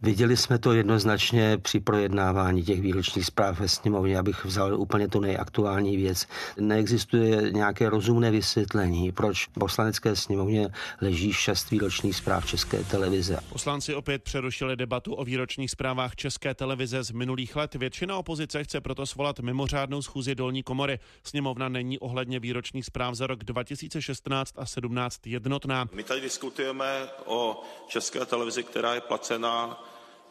Viděli 0.01 0.37
jsme 0.37 0.59
to 0.59 0.73
jednoznačně 0.73 1.57
při 1.57 1.79
projednávání 1.79 2.63
těch 2.63 2.81
výročních 2.81 3.25
zpráv 3.25 3.59
ve 3.59 3.67
sněmovně, 3.67 4.19
abych 4.19 4.45
vzal 4.45 4.79
úplně 4.79 5.07
tu 5.07 5.19
nejaktuální 5.19 5.97
věc. 5.97 6.27
Neexistuje 6.59 7.51
nějaké 7.51 7.89
rozumné 7.89 8.31
vysvětlení, 8.31 9.11
proč 9.11 9.45
v 9.45 9.49
poslanecké 9.49 10.15
sněmovně 10.15 10.67
leží 11.01 11.33
šest 11.33 11.71
výročních 11.71 12.15
zpráv 12.15 12.45
České 12.45 12.83
televize. 12.83 13.39
Poslanci 13.49 13.95
opět 13.95 14.23
přerušili 14.23 14.75
debatu 14.75 15.13
o 15.13 15.23
výročních 15.23 15.71
zprávách 15.71 16.15
České 16.15 16.53
televize 16.53 17.03
z 17.03 17.11
minulých 17.11 17.55
let. 17.55 17.75
Většina 17.75 18.17
opozice 18.17 18.63
chce 18.63 18.81
proto 18.81 19.05
svolat 19.05 19.39
mimořádnou 19.39 20.01
schůzi 20.01 20.35
dolní 20.35 20.63
komory. 20.63 20.99
Sněmovna 21.23 21.69
není 21.69 21.99
ohledně 21.99 22.39
výročních 22.39 22.85
zpráv 22.85 23.15
za 23.15 23.27
rok 23.27 23.43
2016 23.43 24.53
a 24.57 24.65
17 24.65 25.27
jednotná. 25.27 25.87
My 25.93 26.03
tady 26.03 26.21
diskutujeme 26.21 27.07
o 27.25 27.63
České 27.87 28.25
televizi, 28.25 28.63
která 28.63 28.93
je 28.93 29.01
placená 29.01 29.85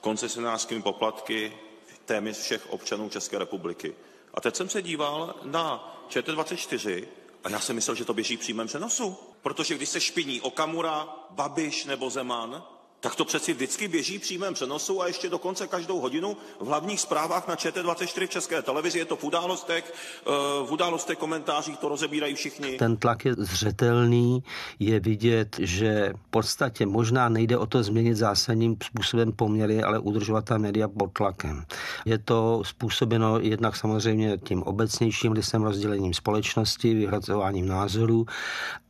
koncesionářskými 0.05 0.83
poplatky 0.83 1.53
téměř 2.05 2.39
všech 2.39 2.71
občanů 2.71 3.09
České 3.09 3.39
republiky. 3.39 3.95
A 4.35 4.41
teď 4.41 4.57
jsem 4.57 4.69
se 4.69 4.83
díval 4.83 5.35
na 5.43 5.97
ČT24 6.11 7.05
a 7.45 7.51
já 7.51 7.61
jsem 7.61 7.77
myslel, 7.77 7.97
že 7.97 8.05
to 8.05 8.15
běží 8.15 8.37
v 8.37 8.41
přímém 8.41 8.67
přenosu. 8.67 9.17
Protože 9.43 9.75
když 9.75 9.89
se 9.89 10.01
špiní 10.01 10.41
Okamura, 10.41 11.09
Babiš 11.31 11.85
nebo 11.85 12.11
Zeman, 12.11 12.65
tak 13.05 13.15
to 13.15 13.25
přeci 13.25 13.53
vždycky 13.53 13.89
běží 13.89 14.19
v 14.19 14.21
přímém 14.21 14.55
přenosu 14.55 15.03
a 15.03 15.07
ještě 15.07 15.29
dokonce 15.29 15.67
každou 15.67 16.01
hodinu 16.01 16.37
v 16.61 16.67
hlavních 16.67 17.01
zprávách 17.01 17.49
na 17.49 17.55
ČT24 17.55 18.27
v 18.27 18.31
České 18.31 18.63
televizi. 18.63 18.99
Je 18.99 19.05
to 19.05 19.17
v 19.17 19.25
událostech, 19.25 19.93
eh, 20.27 20.31
v 20.67 20.73
událostech 20.73 21.19
komentářích 21.19 21.79
to 21.79 21.89
rozebírají 21.89 22.35
všichni. 22.35 22.79
Ten 22.79 22.97
tlak 22.97 23.25
je 23.25 23.35
zřetelný, 23.39 24.43
je 24.79 25.01
vidět, 25.01 25.57
že 25.59 26.13
v 26.17 26.31
podstatě 26.31 26.87
možná 26.87 27.29
nejde 27.29 27.59
o 27.59 27.67
to 27.67 27.83
změnit 27.83 28.15
zásadním 28.15 28.77
způsobem 28.85 29.33
poměry, 29.33 29.83
ale 29.83 29.99
udržovat 29.99 30.45
ta 30.45 30.59
média 30.59 30.89
pod 30.89 31.13
tlakem. 31.13 31.65
Je 32.05 32.19
to 32.19 32.63
způsobeno 32.65 33.39
jednak 33.41 33.77
samozřejmě 33.77 34.39
tím 34.45 34.63
obecnějším 34.63 35.33
lisem 35.33 35.63
rozdělením 35.63 36.15
společnosti, 36.15 36.95
vyhrazováním 36.95 37.69
názorů, 37.69 38.27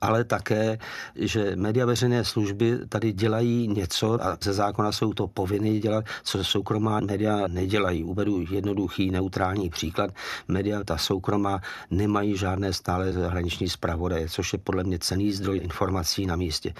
ale 0.01 0.25
také, 0.25 0.79
že 1.15 1.57
média 1.57 1.87
veřejné 1.87 2.25
služby 2.25 2.79
tady 2.89 3.13
dělají 3.13 3.69
něco, 3.69 4.04
něco 4.05 4.27
a 4.27 4.39
ze 4.43 4.53
zákona 4.53 4.93
jsou 4.93 5.13
to 5.13 5.27
povinny 5.27 5.81
dělat, 5.81 6.05
co 6.23 6.45
soukromá 6.45 7.01
média 7.01 7.47
nedělají. 7.49 8.05
Uvedu 8.05 8.45
jednoduchý 8.51 9.11
neutrální 9.11 9.71
příklad. 9.71 10.11
Média, 10.49 10.85
ta 10.85 10.99
soukromá, 10.99 11.61
nemají 11.91 12.37
žádné 12.37 12.73
stále 12.73 13.13
zahraniční 13.13 13.69
zpravodaje, 13.69 14.29
což 14.29 14.53
je 14.53 14.59
podle 14.59 14.85
mě 14.85 14.99
cený 14.99 15.33
zdroj 15.33 15.61
informací 15.63 16.27
na 16.27 16.37
místě. 16.37 16.75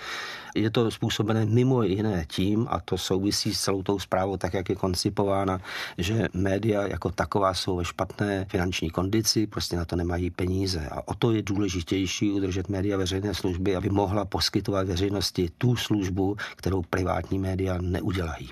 Je 0.57 0.71
to 0.71 0.91
způsobené 0.91 1.47
mimo 1.47 1.83
jiné 1.83 2.25
tím, 2.29 2.67
a 2.71 2.81
to 2.81 2.99
souvisí 2.99 3.55
s 3.55 3.61
celou 3.61 3.83
tou 3.83 3.99
zprávou, 3.99 4.37
tak 4.37 4.55
jak 4.55 4.69
je 4.69 4.77
koncipována, 4.77 5.61
že 5.99 6.29
média 6.33 6.87
jako 6.87 7.11
taková 7.11 7.55
jsou 7.55 7.77
ve 7.77 7.85
špatné 7.85 8.47
finanční 8.49 8.91
kondici, 8.91 9.47
prostě 9.47 9.77
na 9.77 9.85
to 9.85 9.97
nemají 9.97 10.31
peníze. 10.31 10.89
A 10.91 11.09
o 11.09 11.15
to 11.15 11.33
je 11.33 11.43
důležitější 11.43 12.31
udržet 12.31 12.69
média 12.69 12.97
veřejné 12.97 13.35
služby, 13.35 13.77
aby 13.77 13.91
mohla 13.91 14.25
poskytovat 14.25 14.87
veřejnosti 14.87 15.51
tu 15.59 15.77
službu, 15.77 16.37
kterou 16.57 16.83
privátní 17.15 17.39
média 17.39 17.79
neudělají. 17.81 18.51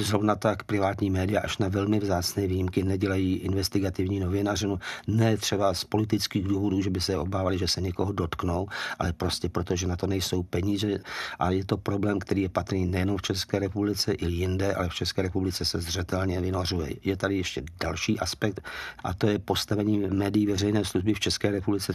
Zrovna 0.00 0.34
tak 0.36 0.62
privátní 0.62 1.10
média 1.10 1.40
až 1.40 1.58
na 1.58 1.68
velmi 1.68 2.00
vzácné 2.00 2.46
výjimky 2.46 2.82
nedělají 2.82 3.34
investigativní 3.34 4.20
novinařinu, 4.20 4.78
ne 5.06 5.36
třeba 5.36 5.74
z 5.74 5.84
politických 5.84 6.44
důvodů, 6.44 6.82
že 6.82 6.90
by 6.90 7.00
se 7.00 7.16
obávali, 7.16 7.58
že 7.58 7.68
se 7.68 7.80
někoho 7.80 8.12
dotknou, 8.12 8.68
ale 8.98 9.12
prostě 9.12 9.48
proto, 9.48 9.76
že 9.76 9.86
na 9.86 9.96
to 9.96 10.06
nejsou 10.06 10.42
peníze 10.42 10.98
a 11.38 11.50
je 11.50 11.64
to 11.64 11.76
problém, 11.76 12.18
který 12.18 12.42
je 12.42 12.48
patrný 12.48 12.86
nejen 12.86 13.16
v 13.16 13.22
České 13.22 13.58
republice, 13.58 14.12
i 14.12 14.26
jinde, 14.26 14.74
ale 14.74 14.88
v 14.88 14.94
České 14.94 15.22
republice 15.22 15.64
se 15.64 15.80
zřetelně 15.80 16.40
vynořuje. 16.40 16.94
Je 17.04 17.16
tady 17.16 17.36
ještě 17.36 17.62
další 17.80 18.20
aspekt 18.20 18.60
a 19.04 19.14
to 19.14 19.26
je 19.26 19.38
postavení 19.38 19.98
médií 19.98 20.46
veřejné 20.46 20.84
služby 20.84 21.14
v 21.14 21.20
České 21.20 21.50
republice. 21.50 21.92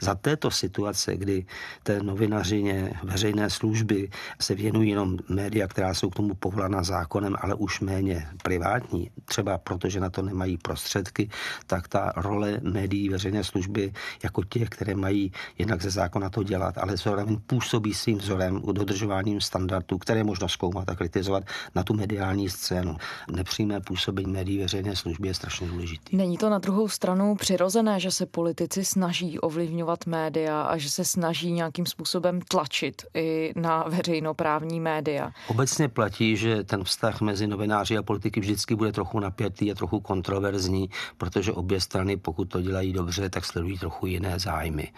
Za 0.00 0.14
této 0.14 0.50
situace, 0.50 1.16
kdy 1.16 1.46
té 1.82 2.02
novinařině 2.02 2.92
veřejné 3.02 3.50
služby 3.50 4.10
se 4.40 4.54
věnují 4.54 4.90
jenom 4.90 5.18
média, 5.34 5.68
která 5.68 5.94
jsou 5.94 6.10
k 6.10 6.14
tomu 6.14 6.34
povolána 6.34 6.82
zákonem, 6.82 7.36
ale 7.40 7.54
už 7.54 7.80
méně 7.80 8.28
privátní, 8.42 9.10
třeba 9.24 9.58
protože 9.58 10.00
na 10.00 10.10
to 10.10 10.22
nemají 10.22 10.58
prostředky, 10.58 11.30
tak 11.66 11.88
ta 11.88 12.12
role 12.16 12.60
médií 12.62 13.08
veřejné 13.08 13.44
služby 13.44 13.92
jako 14.22 14.44
těch, 14.44 14.68
které 14.68 14.94
mají 14.94 15.32
jednak 15.58 15.82
ze 15.82 15.90
zákona 15.90 16.30
to 16.30 16.42
dělat, 16.42 16.78
ale 16.78 16.96
zároveň 16.96 17.38
působí 17.46 17.94
svým 17.94 18.18
vzorem 18.18 18.62
dodržováním 18.72 19.40
standardů, 19.40 19.98
které 19.98 20.24
možno 20.24 20.48
zkoumat 20.48 20.88
a 20.90 20.94
kritizovat 20.94 21.44
na 21.74 21.82
tu 21.82 21.94
mediální 21.94 22.50
scénu. 22.50 22.96
Nepřímé 23.32 23.80
působení 23.80 24.32
médií 24.32 24.58
veřejné 24.58 24.96
služby 24.96 25.28
je 25.28 25.34
strašně 25.34 25.66
důležitý. 25.66 26.16
Není 26.16 26.38
to 26.38 26.50
na 26.50 26.58
druhou 26.58 26.88
stranu 26.88 27.34
přirozené, 27.34 28.00
že 28.00 28.10
se 28.10 28.26
politici 28.26 28.84
snaží 28.84 29.38
ovlivňovat 29.38 30.06
média 30.06 30.62
a 30.62 30.76
že 30.76 30.90
se 30.90 31.04
snaží 31.04 31.52
nějakým 31.52 31.86
způsobem 31.86 32.40
tlačit 32.40 33.02
i 33.14 33.52
na 33.56 33.84
veřejnoprávní 33.88 34.80
média? 34.80 35.23
Obecně 35.46 35.88
platí, 35.88 36.36
že 36.36 36.64
ten 36.64 36.84
vztah 36.84 37.20
mezi 37.20 37.46
novináři 37.46 37.98
a 37.98 38.02
politiky 38.02 38.40
vždycky 38.40 38.74
bude 38.74 38.92
trochu 38.92 39.20
napětý 39.20 39.72
a 39.72 39.74
trochu 39.74 40.00
kontroverzní, 40.00 40.90
protože 41.18 41.52
obě 41.52 41.80
strany, 41.80 42.16
pokud 42.16 42.44
to 42.44 42.62
dělají 42.62 42.92
dobře, 42.92 43.30
tak 43.30 43.44
sledují 43.44 43.78
trochu 43.78 44.06
jiné 44.06 44.38
zájmy. 44.38 44.92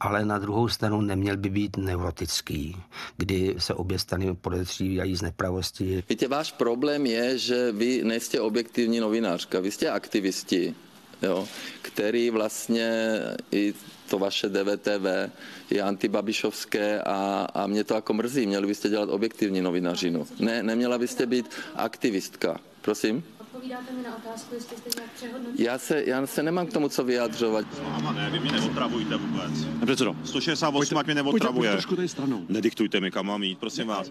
Ale 0.00 0.24
na 0.24 0.38
druhou 0.38 0.68
stranu 0.68 1.00
neměl 1.00 1.36
by 1.36 1.50
být 1.50 1.76
neurotický 1.76 2.76
kdy 3.16 3.54
se 3.58 3.74
obě 3.74 3.98
strany 3.98 4.34
podezřívají 4.34 5.16
z 5.16 5.22
nepravosti. 5.22 6.04
Víte, 6.08 6.28
váš 6.28 6.52
problém 6.52 7.06
je, 7.06 7.38
že 7.38 7.72
vy 7.72 8.04
nejste 8.04 8.40
objektivní 8.40 9.00
novinářka, 9.00 9.60
vy 9.60 9.70
jste 9.70 9.90
aktivisti, 9.90 10.74
jo, 11.22 11.48
který 11.82 12.30
vlastně 12.30 13.20
i 13.52 13.74
to 14.08 14.18
vaše 14.18 14.48
DVTV 14.48 15.30
je 15.70 15.82
antibabišovské 15.82 17.02
a, 17.02 17.46
a 17.54 17.66
mě 17.66 17.84
to 17.84 17.94
jako 17.94 18.12
mrzí. 18.12 18.46
Měli 18.46 18.66
byste 18.66 18.88
dělat 18.88 19.08
objektivní 19.08 19.60
novinařinu. 19.60 20.26
Ne, 20.40 20.62
neměla 20.62 20.98
byste 20.98 21.26
být 21.26 21.46
aktivistka. 21.74 22.60
Prosím? 22.82 23.24
Odpovídáte 23.58 23.92
mi 23.92 24.02
na 24.02 24.16
otázku, 24.16 24.54
jestli 24.54 24.76
jste 24.76 24.90
nějak 24.96 25.12
přehodnotili? 25.12 25.64
Já 25.64 25.78
se, 25.78 26.02
já 26.06 26.26
se 26.26 26.42
nemám 26.42 26.66
k 26.66 26.72
tomu 26.72 26.88
co 26.88 27.04
vyjadřovat. 27.04 27.66
Aha, 27.84 28.12
ne, 28.12 28.30
vy 28.30 28.40
mě 28.40 28.52
neotravujte 28.52 29.16
vůbec. 29.16 29.52
Ne, 29.86 29.96
co? 29.96 30.16
168, 30.24 30.98
ať 30.98 31.06
mě 31.06 31.14
neotravuje. 31.14 31.70
Trošku 31.70 31.96
tady 31.96 32.08
stranou. 32.08 32.44
Nediktujte 32.48 33.00
mi, 33.00 33.10
kam 33.10 33.26
mám 33.26 33.42
jít, 33.42 33.58
prosím 33.58 33.86
ne, 33.86 33.94
vás. 33.94 34.10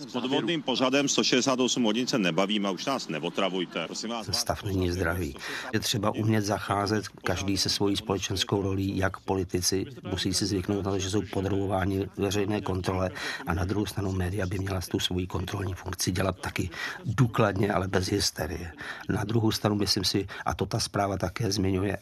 S 0.00 0.06
podvodným 0.12 0.62
pořadem 0.62 1.08
168 1.08 1.82
hodin 1.82 2.06
se 2.06 2.18
nebavíme, 2.18 2.70
už 2.70 2.84
nás 2.84 3.08
neotravujte, 3.08 3.86
prosím 3.86 4.10
vás. 4.10 4.26
Stav 4.32 4.62
není 4.62 4.90
zdravý. 4.90 5.34
Je 5.72 5.80
třeba 5.80 6.10
umět 6.10 6.44
zacházet 6.44 7.08
každý 7.08 7.56
se 7.56 7.68
svojí 7.68 7.96
společenskou 7.96 8.62
rolí, 8.62 8.96
jak 8.96 9.20
politici 9.20 9.86
musí 10.10 10.34
si 10.34 10.46
zvyknout 10.46 10.84
na 10.84 10.90
to, 10.90 10.98
že 10.98 11.10
jsou 11.10 11.22
podrobováni 11.32 12.08
veřejné 12.16 12.60
kontrole 12.60 13.10
a 13.46 13.54
na 13.54 13.64
druhou 13.64 13.86
stranu 13.86 14.12
média 14.12 14.46
by 14.46 14.58
měla 14.58 14.80
tu 14.90 14.98
svoji 14.98 15.26
kontrolní 15.26 15.74
funkci 15.74 16.12
dělat 16.12 16.40
taky 16.40 16.70
důkladně, 17.04 17.72
ale 17.72 17.88
bez 17.88 18.06
hysterie. 18.06 18.65
Na 19.08 19.24
druhou 19.24 19.52
stranu 19.52 19.76
myslím 19.76 20.04
si, 20.04 20.26
a 20.44 20.54
to 20.54 20.66
ta 20.66 20.80
zpráva 20.80 21.16
také 21.16 21.52
zmiňuje, 21.52 21.98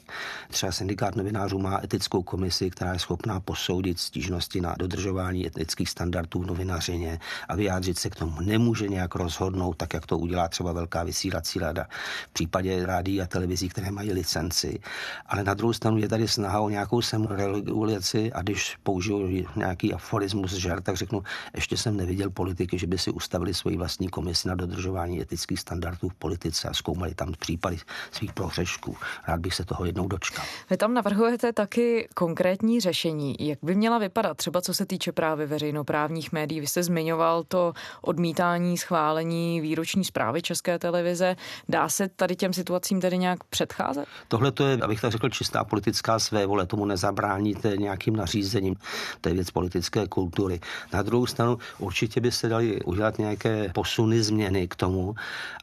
třeba 0.48 0.72
syndikát 0.72 1.16
novinářů 1.16 1.58
má 1.58 1.80
etickou 1.84 2.22
komisi, 2.22 2.70
která 2.70 2.92
je 2.92 2.98
schopná 2.98 3.40
posoudit 3.40 3.98
stížnosti 4.00 4.60
na 4.60 4.74
dodržování 4.78 5.46
etických 5.46 5.90
standardů 5.90 6.42
v 6.42 6.46
novinařině 6.46 7.18
a 7.48 7.56
vyjádřit 7.56 7.98
se 7.98 8.10
k 8.10 8.14
tomu. 8.14 8.40
Nemůže 8.40 8.88
nějak 8.88 9.14
rozhodnout, 9.14 9.76
tak 9.76 9.94
jak 9.94 10.06
to 10.06 10.18
udělá 10.18 10.48
třeba 10.48 10.72
velká 10.72 11.02
vysílací 11.02 11.58
rada 11.58 11.86
v 12.30 12.32
případě 12.32 12.86
rádií 12.86 13.22
a 13.22 13.26
televizí, 13.26 13.68
které 13.68 13.90
mají 13.90 14.12
licenci. 14.12 14.78
Ale 15.26 15.44
na 15.44 15.54
druhou 15.54 15.72
stranu 15.72 15.98
je 15.98 16.08
tady 16.08 16.28
snaha 16.28 16.60
o 16.60 16.68
nějakou 16.68 17.00
regulaci 17.28 18.32
a 18.32 18.42
když 18.42 18.76
použiju 18.82 19.46
nějaký 19.56 19.94
aforismus 19.94 20.52
žer, 20.52 20.80
tak 20.80 20.96
řeknu, 20.96 21.22
ještě 21.54 21.76
jsem 21.76 21.96
neviděl 21.96 22.30
politiky, 22.30 22.78
že 22.78 22.86
by 22.86 22.98
si 22.98 23.10
ustavili 23.10 23.54
svoji 23.54 23.76
vlastní 23.76 24.08
komisi 24.08 24.48
na 24.48 24.54
dodržování 24.54 25.22
etických 25.22 25.60
standardů 25.60 26.08
v 26.08 26.14
politice 26.14 26.53
politice 26.54 26.68
a 26.68 26.74
zkoumali 26.74 27.14
tam 27.14 27.32
případy 27.38 27.78
svých 28.12 28.32
prohřešků. 28.32 28.96
Rád 29.28 29.40
bych 29.40 29.54
se 29.54 29.64
toho 29.64 29.84
jednou 29.84 30.08
dočkal. 30.08 30.44
Vy 30.70 30.76
tam 30.76 30.94
navrhujete 30.94 31.52
taky 31.52 32.08
konkrétní 32.14 32.80
řešení. 32.80 33.36
Jak 33.40 33.58
by 33.62 33.74
měla 33.74 33.98
vypadat, 33.98 34.36
třeba 34.36 34.60
co 34.60 34.74
se 34.74 34.86
týče 34.86 35.12
právě 35.12 35.46
veřejnoprávních 35.46 36.32
médií? 36.32 36.60
Vy 36.60 36.66
jste 36.66 36.82
zmiňoval 36.82 37.44
to 37.44 37.72
odmítání 38.02 38.78
schválení 38.78 39.60
výroční 39.60 40.04
zprávy 40.04 40.42
České 40.42 40.78
televize. 40.78 41.36
Dá 41.68 41.88
se 41.88 42.08
tady 42.08 42.36
těm 42.36 42.52
situacím 42.52 43.00
tedy 43.00 43.18
nějak 43.18 43.44
předcházet? 43.44 44.06
Tohle 44.28 44.52
to 44.52 44.66
je, 44.66 44.78
abych 44.82 45.00
tak 45.00 45.12
řekl, 45.12 45.28
čistá 45.28 45.64
politická 45.64 46.18
své 46.18 46.46
vole. 46.46 46.66
Tomu 46.66 46.86
nezabráníte 46.86 47.76
nějakým 47.76 48.16
nařízením. 48.16 48.74
To 49.20 49.28
je 49.28 49.34
věc 49.34 49.50
politické 49.50 50.08
kultury. 50.08 50.60
Na 50.92 51.02
druhou 51.02 51.26
stranu 51.26 51.58
určitě 51.78 52.20
by 52.20 52.32
se 52.32 52.48
dali 52.48 52.82
udělat 52.82 53.18
nějaké 53.18 53.70
posuny, 53.74 54.22
změny 54.22 54.68
k 54.68 54.76
tomu, 54.76 55.14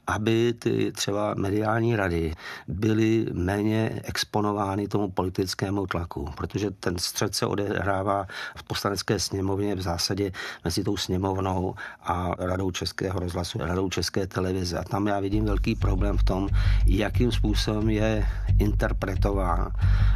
aby 0.07 0.53
ty 0.59 0.80
třeba 0.91 1.33
mediální 1.37 1.95
rady 1.95 2.33
byly 2.67 3.25
méně 3.33 4.01
exponovány 4.03 4.87
tomu 4.87 5.11
politickému 5.11 5.87
tlaku, 5.87 6.29
protože 6.37 6.71
ten 6.71 6.97
střed 6.97 7.35
se 7.35 7.45
odehrává 7.45 8.25
v 8.57 8.63
poslanecké 8.63 9.19
sněmovně 9.19 9.75
v 9.75 9.81
zásadě 9.81 10.31
mezi 10.63 10.83
tou 10.83 10.97
sněmovnou 10.97 11.75
a 12.03 12.31
radou 12.39 12.71
Českého 12.71 13.19
rozhlasu, 13.19 13.59
radou 13.59 13.89
České 13.89 14.27
televize. 14.27 14.77
A 14.77 14.83
tam 14.83 15.07
já 15.07 15.19
vidím 15.19 15.45
velký 15.45 15.75
problém 15.75 16.17
v 16.17 16.23
tom, 16.23 16.49
jakým 16.85 17.31
způsobem 17.31 17.89
je 17.89 18.27
interpretován 18.59 19.71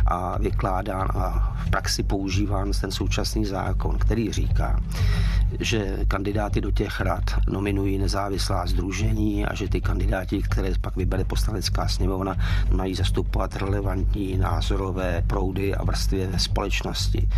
a 0.05 0.37
vykládán 0.37 1.07
a 1.15 1.55
v 1.65 1.69
praxi 1.69 2.03
používán 2.03 2.71
ten 2.81 2.91
současný 2.91 3.45
zákon, 3.45 3.97
který 3.97 4.31
říká, 4.31 4.79
že 5.59 5.97
kandidáty 6.07 6.61
do 6.61 6.71
těch 6.71 7.01
rad 7.01 7.23
nominují 7.47 7.97
nezávislá 7.97 8.67
združení 8.67 9.45
a 9.45 9.55
že 9.55 9.69
ty 9.69 9.81
kandidáti, 9.81 10.41
které 10.55 10.71
pak 10.81 10.95
vybere 10.95 11.23
poslanecká 11.23 11.87
sněmovna, 11.87 12.35
mají 12.71 12.95
zastupovat 12.95 13.55
relevantní 13.55 14.37
názorové 14.37 15.23
proudy 15.27 15.75
a 15.75 15.83
vrstvy 15.83 16.27
ve 16.27 16.39
společnosti. 16.39 17.29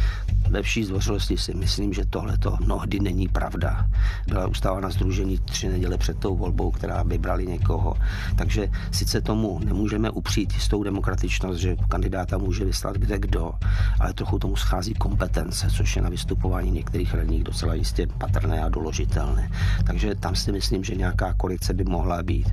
Ve 0.50 0.62
vší 0.62 0.83
zdvořilosti 0.83 1.38
si 1.38 1.53
myslím, 1.53 1.93
že 1.93 2.05
tohle 2.05 2.38
to 2.38 2.57
mnohdy 2.62 3.00
není 3.00 3.27
pravda. 3.27 3.89
Byla 4.27 4.47
ustávána 4.47 4.89
združení 4.89 5.38
tři 5.38 5.69
neděle 5.69 5.97
před 5.97 6.19
tou 6.19 6.38
volbou, 6.38 6.71
která 6.71 7.03
vybrali 7.03 7.47
někoho. 7.47 7.95
Takže 8.36 8.67
sice 8.91 9.21
tomu 9.21 9.59
nemůžeme 9.65 10.09
upřít 10.09 10.53
jistou 10.53 10.83
demokratičnost, 10.83 11.59
že 11.59 11.75
kandidáta 11.89 12.38
může 12.38 12.65
vyslat 12.65 12.97
kde 12.97 13.19
kdo, 13.19 13.51
ale 14.00 14.13
trochu 14.13 14.39
tomu 14.39 14.55
schází 14.55 14.93
kompetence, 14.93 15.67
což 15.69 15.95
je 15.95 16.01
na 16.01 16.09
vystupování 16.09 16.71
některých 16.71 17.13
radních 17.13 17.43
docela 17.43 17.74
jistě 17.74 18.07
patrné 18.17 18.63
a 18.63 18.69
doložitelné. 18.69 19.51
Takže 19.86 20.15
tam 20.15 20.36
si 20.36 20.51
myslím, 20.51 20.83
že 20.83 20.95
nějaká 20.95 21.33
korekce 21.33 21.74
by 21.74 21.83
mohla 21.83 22.24
být. 22.24 22.50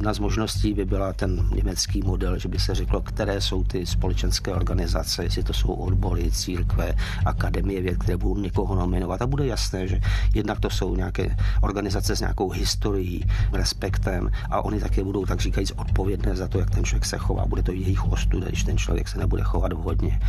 Jedna 0.00 0.14
z 0.14 0.18
možností 0.18 0.74
by 0.74 0.84
byla 0.84 1.12
ten 1.12 1.48
německý 1.54 2.02
model, 2.02 2.38
že 2.38 2.48
by 2.48 2.58
se 2.58 2.74
řeklo, 2.74 3.02
které 3.02 3.40
jsou 3.40 3.64
ty 3.64 3.86
společenské 3.86 4.52
organizace, 4.52 5.24
jestli 5.24 5.42
to 5.42 5.52
jsou 5.52 5.72
odbory, 5.72 6.30
církve, 6.30 6.94
akademie 7.26 7.80
věd, 7.80 7.98
které 7.98 8.16
budou 8.16 8.40
někoho 8.40 8.74
nominovat. 8.74 9.22
A 9.22 9.26
bude 9.26 9.46
jasné, 9.46 9.88
že 9.88 10.00
jednak 10.34 10.60
to 10.60 10.70
jsou 10.70 10.96
nějaké 10.96 11.36
organizace 11.62 12.16
s 12.16 12.20
nějakou 12.20 12.50
historií, 12.50 13.24
respektem 13.52 14.30
a 14.50 14.64
oni 14.64 14.80
také 14.80 15.04
budou 15.04 15.26
tak 15.26 15.40
říkajíc 15.40 15.72
odpovědné 15.76 16.36
za 16.36 16.48
to, 16.48 16.58
jak 16.58 16.70
ten 16.70 16.84
člověk 16.84 17.04
se 17.04 17.18
chová. 17.18 17.46
Bude 17.46 17.62
to 17.62 17.72
jejich 17.72 18.06
ostuda, 18.06 18.48
když 18.48 18.64
ten 18.64 18.78
člověk 18.78 19.08
se 19.08 19.18
nebude 19.18 19.42
chovat 19.42 19.72
vhodně. 19.72 20.20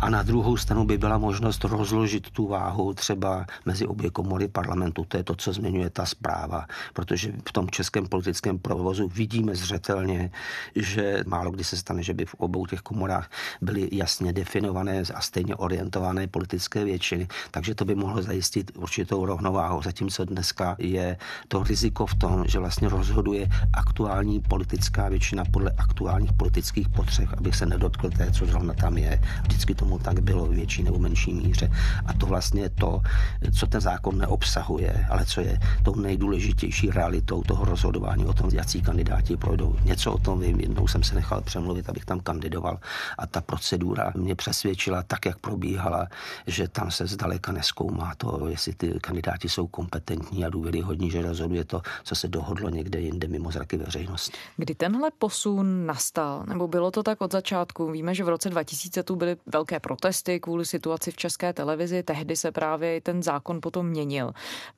A 0.00 0.10
na 0.10 0.22
druhou 0.22 0.56
stranu 0.56 0.84
by 0.84 0.98
byla 0.98 1.18
možnost 1.18 1.64
rozložit 1.64 2.30
tu 2.30 2.48
váhu 2.48 2.94
třeba 2.94 3.46
mezi 3.66 3.86
obě 3.86 4.10
komory 4.10 4.48
parlamentu. 4.48 5.04
To 5.08 5.16
je 5.16 5.22
to, 5.22 5.34
co 5.34 5.52
zmiňuje 5.52 5.90
ta 5.90 6.06
zpráva, 6.06 6.66
protože 6.94 7.32
v 7.48 7.52
tom 7.52 7.70
českém 7.70 8.06
politickém 8.06 8.58
provozu 8.80 9.08
vidíme 9.08 9.54
zřetelně, 9.54 10.30
že 10.76 11.20
málo 11.26 11.50
kdy 11.50 11.64
se 11.64 11.76
stane, 11.76 12.02
že 12.02 12.14
by 12.14 12.24
v 12.24 12.34
obou 12.34 12.66
těch 12.66 12.80
komorách 12.80 13.30
byly 13.60 13.88
jasně 13.92 14.32
definované 14.32 15.02
a 15.14 15.20
stejně 15.20 15.56
orientované 15.56 16.26
politické 16.26 16.84
většiny, 16.84 17.28
takže 17.50 17.74
to 17.74 17.84
by 17.84 17.94
mohlo 17.94 18.22
zajistit 18.22 18.72
určitou 18.74 19.26
rovnováhu. 19.26 19.82
Zatímco 19.82 20.24
dneska 20.24 20.76
je 20.78 21.16
to 21.48 21.62
riziko 21.62 22.06
v 22.06 22.14
tom, 22.14 22.44
že 22.48 22.58
vlastně 22.58 22.88
rozhoduje 22.88 23.48
aktuální 23.72 24.40
politická 24.40 25.08
většina 25.08 25.44
podle 25.44 25.70
aktuálních 25.76 26.32
politických 26.32 26.88
potřeb, 26.88 27.28
aby 27.36 27.52
se 27.52 27.66
nedotkl 27.66 28.10
té, 28.10 28.32
co 28.32 28.46
zrovna 28.46 28.74
tam 28.74 28.98
je. 28.98 29.20
Vždycky 29.42 29.74
tomu 29.74 29.98
tak 29.98 30.20
bylo 30.20 30.46
v 30.46 30.54
větší 30.54 30.82
nebo 30.82 30.98
menší 30.98 31.34
míře. 31.34 31.70
A 32.06 32.12
to 32.12 32.26
vlastně 32.26 32.62
je 32.62 32.70
to, 32.70 33.02
co 33.58 33.66
ten 33.66 33.80
zákon 33.80 34.18
neobsahuje, 34.18 35.06
ale 35.10 35.24
co 35.24 35.40
je 35.40 35.60
tou 35.84 35.94
nejdůležitější 35.94 36.90
realitou 36.90 37.42
toho 37.42 37.64
rozhodování 37.64 38.24
o 38.24 38.32
tom, 38.32 38.50
jaký 38.74 38.86
kandidáti 38.86 39.36
projdou. 39.36 39.76
Něco 39.84 40.12
o 40.12 40.18
tom 40.18 40.40
vím, 40.40 40.60
jednou 40.60 40.88
jsem 40.88 41.02
se 41.02 41.14
nechal 41.14 41.40
přemluvit, 41.40 41.88
abych 41.88 42.04
tam 42.04 42.20
kandidoval 42.20 42.78
a 43.18 43.26
ta 43.26 43.40
procedura 43.40 44.12
mě 44.16 44.34
přesvědčila 44.34 45.02
tak, 45.02 45.26
jak 45.26 45.38
probíhala, 45.38 46.08
že 46.46 46.68
tam 46.68 46.90
se 46.90 47.06
zdaleka 47.06 47.52
neskoumá 47.52 48.14
to, 48.16 48.48
jestli 48.48 48.74
ty 48.74 48.98
kandidáti 49.00 49.48
jsou 49.48 49.66
kompetentní 49.66 50.44
a 50.44 50.48
důvěryhodní, 50.50 51.10
že 51.10 51.22
rozhoduje 51.22 51.64
to, 51.64 51.82
co 52.04 52.14
se 52.14 52.28
dohodlo 52.28 52.68
někde 52.68 53.00
jinde 53.00 53.28
mimo 53.28 53.50
zraky 53.50 53.76
veřejnosti. 53.76 54.32
Kdy 54.56 54.74
tenhle 54.74 55.10
posun 55.18 55.86
nastal, 55.86 56.44
nebo 56.46 56.68
bylo 56.68 56.90
to 56.90 57.02
tak 57.02 57.20
od 57.20 57.32
začátku? 57.32 57.90
Víme, 57.90 58.14
že 58.14 58.24
v 58.24 58.28
roce 58.28 58.50
2000 58.50 59.02
tu 59.02 59.16
byly 59.16 59.36
velké 59.46 59.80
protesty 59.80 60.40
kvůli 60.40 60.66
situaci 60.66 61.10
v 61.10 61.16
české 61.16 61.52
televizi, 61.52 62.02
tehdy 62.02 62.36
se 62.36 62.52
právě 62.52 63.00
ten 63.00 63.22
zákon 63.22 63.60
potom 63.60 63.86
měnil. 63.86 64.32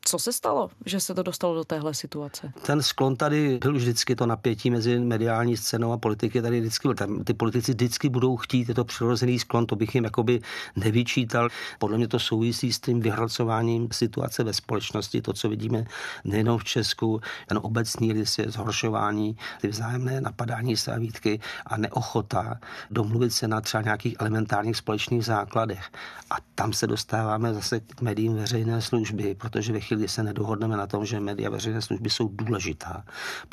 Co 0.04 0.18
se 0.18 0.32
stalo, 0.32 0.70
že 0.86 1.00
se 1.00 1.14
to 1.14 1.22
dostalo 1.22 1.54
do 1.54 1.64
téhle 1.64 1.94
situace? 1.94 2.52
Ten 2.66 2.82
sklon 2.82 3.16
tady 3.16 3.58
byl 3.58 3.81
vždycky 3.82 4.16
to 4.16 4.26
napětí 4.26 4.70
mezi 4.70 4.98
mediální 4.98 5.56
scénou 5.56 5.92
a 5.92 5.98
politiky 5.98 6.42
tady 6.42 6.60
vždycky 6.60 6.88
byl. 6.88 6.94
Tam 6.94 7.24
ty 7.24 7.34
politici 7.34 7.72
vždycky 7.72 8.08
budou 8.08 8.36
chtít, 8.36 8.68
je 8.68 8.74
to 8.74 8.84
přirozený 8.84 9.38
sklon, 9.38 9.66
to 9.66 9.76
bych 9.76 9.94
jim 9.94 10.04
jakoby 10.04 10.40
nevyčítal. 10.76 11.48
Podle 11.78 11.98
mě 11.98 12.08
to 12.08 12.18
souvisí 12.18 12.72
s 12.72 12.80
tím 12.80 13.00
vyhracováním 13.00 13.88
situace 13.92 14.44
ve 14.44 14.52
společnosti, 14.52 15.22
to, 15.22 15.32
co 15.32 15.48
vidíme 15.48 15.84
nejenom 16.24 16.58
v 16.58 16.64
Česku, 16.64 17.20
ten 17.48 17.58
obecný 17.62 18.12
list 18.12 18.38
je 18.38 18.50
zhoršování, 18.50 19.36
ty 19.60 19.68
vzájemné 19.68 20.20
napadání 20.20 20.76
se 20.76 20.92
a 20.92 20.98
výtky 20.98 21.40
a 21.66 21.76
neochota 21.76 22.58
domluvit 22.90 23.30
se 23.30 23.48
na 23.48 23.60
třeba 23.60 23.82
nějakých 23.82 24.16
elementárních 24.18 24.76
společných 24.76 25.24
základech. 25.24 25.90
A 26.30 26.36
tam 26.54 26.72
se 26.72 26.86
dostáváme 26.86 27.54
zase 27.54 27.80
k 27.80 28.00
médiím 28.00 28.34
veřejné 28.34 28.82
služby, 28.82 29.34
protože 29.34 29.72
ve 29.72 29.80
chvíli 29.80 30.08
se 30.08 30.22
nedohodneme 30.22 30.76
na 30.76 30.86
tom, 30.86 31.04
že 31.06 31.20
média 31.20 31.50
veřejné 31.50 31.82
služby 31.82 32.10
jsou 32.10 32.28
důležitá, 32.32 33.04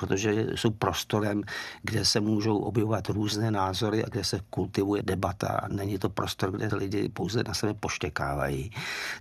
protože 0.10 0.48
jsou 0.56 0.70
prostorem, 0.70 1.44
kde 1.84 2.06
se 2.06 2.20
můžou 2.20 2.58
objevovat 2.58 3.10
různé 3.10 3.52
názory 3.52 4.04
a 4.04 4.10
kde 4.10 4.24
se 4.24 4.40
kultivuje 4.50 5.04
debata 5.04 5.68
není 5.72 5.98
to 5.98 6.10
prostor, 6.10 6.52
kde 6.52 6.70
lidi 6.76 7.10
pouze 7.10 7.44
na 7.44 7.54
sebe 7.54 7.74
poštěkávají, 7.74 8.72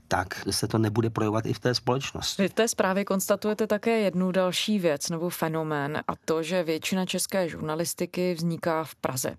tak 0.08 0.42
se 0.50 0.68
to 0.68 0.78
nebude 0.78 1.10
projevovat 1.10 1.46
i 1.46 1.52
v 1.52 1.58
té 1.58 1.74
společnosti. 1.74 2.42
Vy 2.42 2.48
v 2.48 2.54
té 2.54 2.68
zprávě 2.68 3.04
konstatujete 3.04 3.66
také 3.66 3.98
jednu 3.98 4.32
další 4.32 4.78
věc 4.78 5.10
nebo 5.10 5.30
fenomén 5.30 6.02
a 6.08 6.12
to, 6.24 6.42
že 6.42 6.62
většina 6.62 7.06
české 7.06 7.48
žurnalistiky 7.48 8.34
vzniká 8.34 8.84
v 8.84 8.94
Praze. 8.94 9.36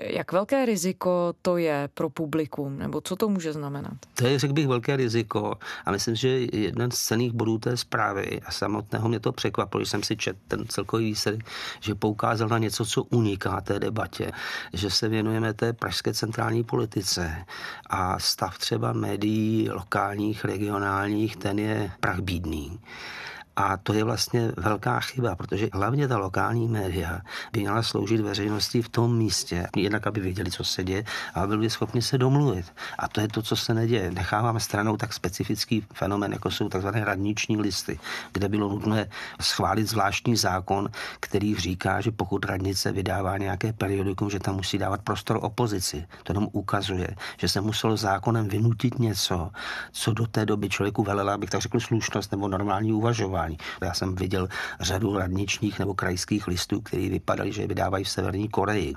Jak 0.00 0.32
velké 0.32 0.66
riziko 0.66 1.34
to 1.42 1.56
je 1.56 1.88
pro 1.94 2.10
publikum, 2.10 2.78
nebo 2.78 3.00
co 3.00 3.16
to 3.16 3.28
může 3.28 3.52
znamenat? 3.52 3.92
To 4.14 4.26
je, 4.26 4.38
řekl 4.38 4.52
bych, 4.52 4.68
velké 4.68 4.96
riziko 4.96 5.54
a 5.84 5.90
myslím, 5.90 6.14
že 6.14 6.28
jeden 6.38 6.90
z 6.90 6.98
cených 6.98 7.32
bodů 7.32 7.58
té 7.58 7.76
zprávy 7.76 8.40
a 8.46 8.50
samotného 8.50 9.08
mě 9.08 9.20
to 9.20 9.32
překvapilo, 9.32 9.84
že 9.84 9.90
jsem 9.90 10.02
si 10.02 10.16
četl 10.16 10.38
ten 10.48 10.68
celkový 10.70 11.04
výsledek, 11.04 11.44
že 11.80 11.94
poukázal 11.94 12.48
na 12.48 12.58
něco, 12.58 12.84
co 12.84 13.02
uniká 13.02 13.60
té 13.60 13.80
debatě, 13.80 14.32
že 14.72 14.90
se 14.90 15.08
věnujeme 15.08 15.54
té 15.54 15.72
pražské 15.72 16.14
centrální 16.14 16.64
politice 16.64 17.44
a 17.86 18.18
stav 18.18 18.58
třeba 18.58 18.92
médií 18.92 19.70
lokálních, 19.70 20.44
regionálních, 20.44 21.36
ten 21.36 21.58
je 21.58 21.90
prach 22.00 22.20
bídný. 22.20 22.80
A 23.60 23.76
to 23.76 23.92
je 23.92 24.04
vlastně 24.04 24.52
velká 24.56 25.00
chyba, 25.00 25.36
protože 25.36 25.68
hlavně 25.72 26.08
ta 26.08 26.18
lokální 26.18 26.68
média 26.68 27.20
by 27.52 27.60
měla 27.60 27.82
sloužit 27.82 28.20
veřejnosti 28.20 28.82
v 28.82 28.88
tom 28.88 29.16
místě, 29.16 29.66
jednak 29.76 30.06
aby 30.06 30.20
věděli, 30.20 30.50
co 30.50 30.64
se 30.64 30.84
děje, 30.84 31.04
a 31.34 31.42
aby 31.42 31.56
byli 31.56 31.70
schopni 31.70 32.02
se 32.02 32.18
domluvit. 32.18 32.72
A 32.98 33.08
to 33.08 33.20
je 33.20 33.28
to, 33.28 33.42
co 33.42 33.56
se 33.56 33.74
neděje. 33.74 34.10
Necháváme 34.10 34.60
stranou 34.60 34.96
tak 34.96 35.12
specifický 35.12 35.84
fenomén, 35.92 36.32
jako 36.32 36.50
jsou 36.50 36.68
tzv. 36.68 36.88
radniční 36.92 37.56
listy, 37.56 38.00
kde 38.32 38.48
bylo 38.48 38.68
nutné 38.68 39.06
schválit 39.40 39.88
zvláštní 39.88 40.36
zákon, 40.36 40.88
který 41.20 41.54
říká, 41.54 42.00
že 42.00 42.10
pokud 42.10 42.44
radnice 42.44 42.92
vydává 42.92 43.38
nějaké 43.38 43.72
periodikum, 43.72 44.30
že 44.30 44.38
tam 44.38 44.56
musí 44.56 44.78
dávat 44.78 45.02
prostor 45.02 45.38
opozici. 45.42 46.06
To 46.22 46.32
jenom 46.32 46.48
ukazuje, 46.52 47.08
že 47.36 47.48
se 47.48 47.60
muselo 47.60 47.96
zákonem 47.96 48.48
vynutit 48.48 48.98
něco, 48.98 49.50
co 49.92 50.12
do 50.12 50.26
té 50.26 50.46
doby 50.46 50.68
člověku 50.68 51.02
velela, 51.02 51.34
abych 51.34 51.50
tak 51.50 51.60
řekl, 51.60 51.80
slušnost 51.80 52.32
nebo 52.32 52.48
normální 52.48 52.92
uvažování 52.92 53.49
vydávání. 53.50 53.58
Já 53.82 53.94
jsem 53.94 54.14
viděl 54.14 54.48
řadu 54.80 55.18
radničních 55.18 55.78
nebo 55.78 55.94
krajských 55.94 56.46
listů, 56.46 56.80
které 56.80 57.08
vypadaly, 57.08 57.52
že 57.52 57.62
je 57.62 57.68
vydávají 57.68 58.04
v 58.04 58.10
Severní 58.10 58.48
Koreji. 58.48 58.94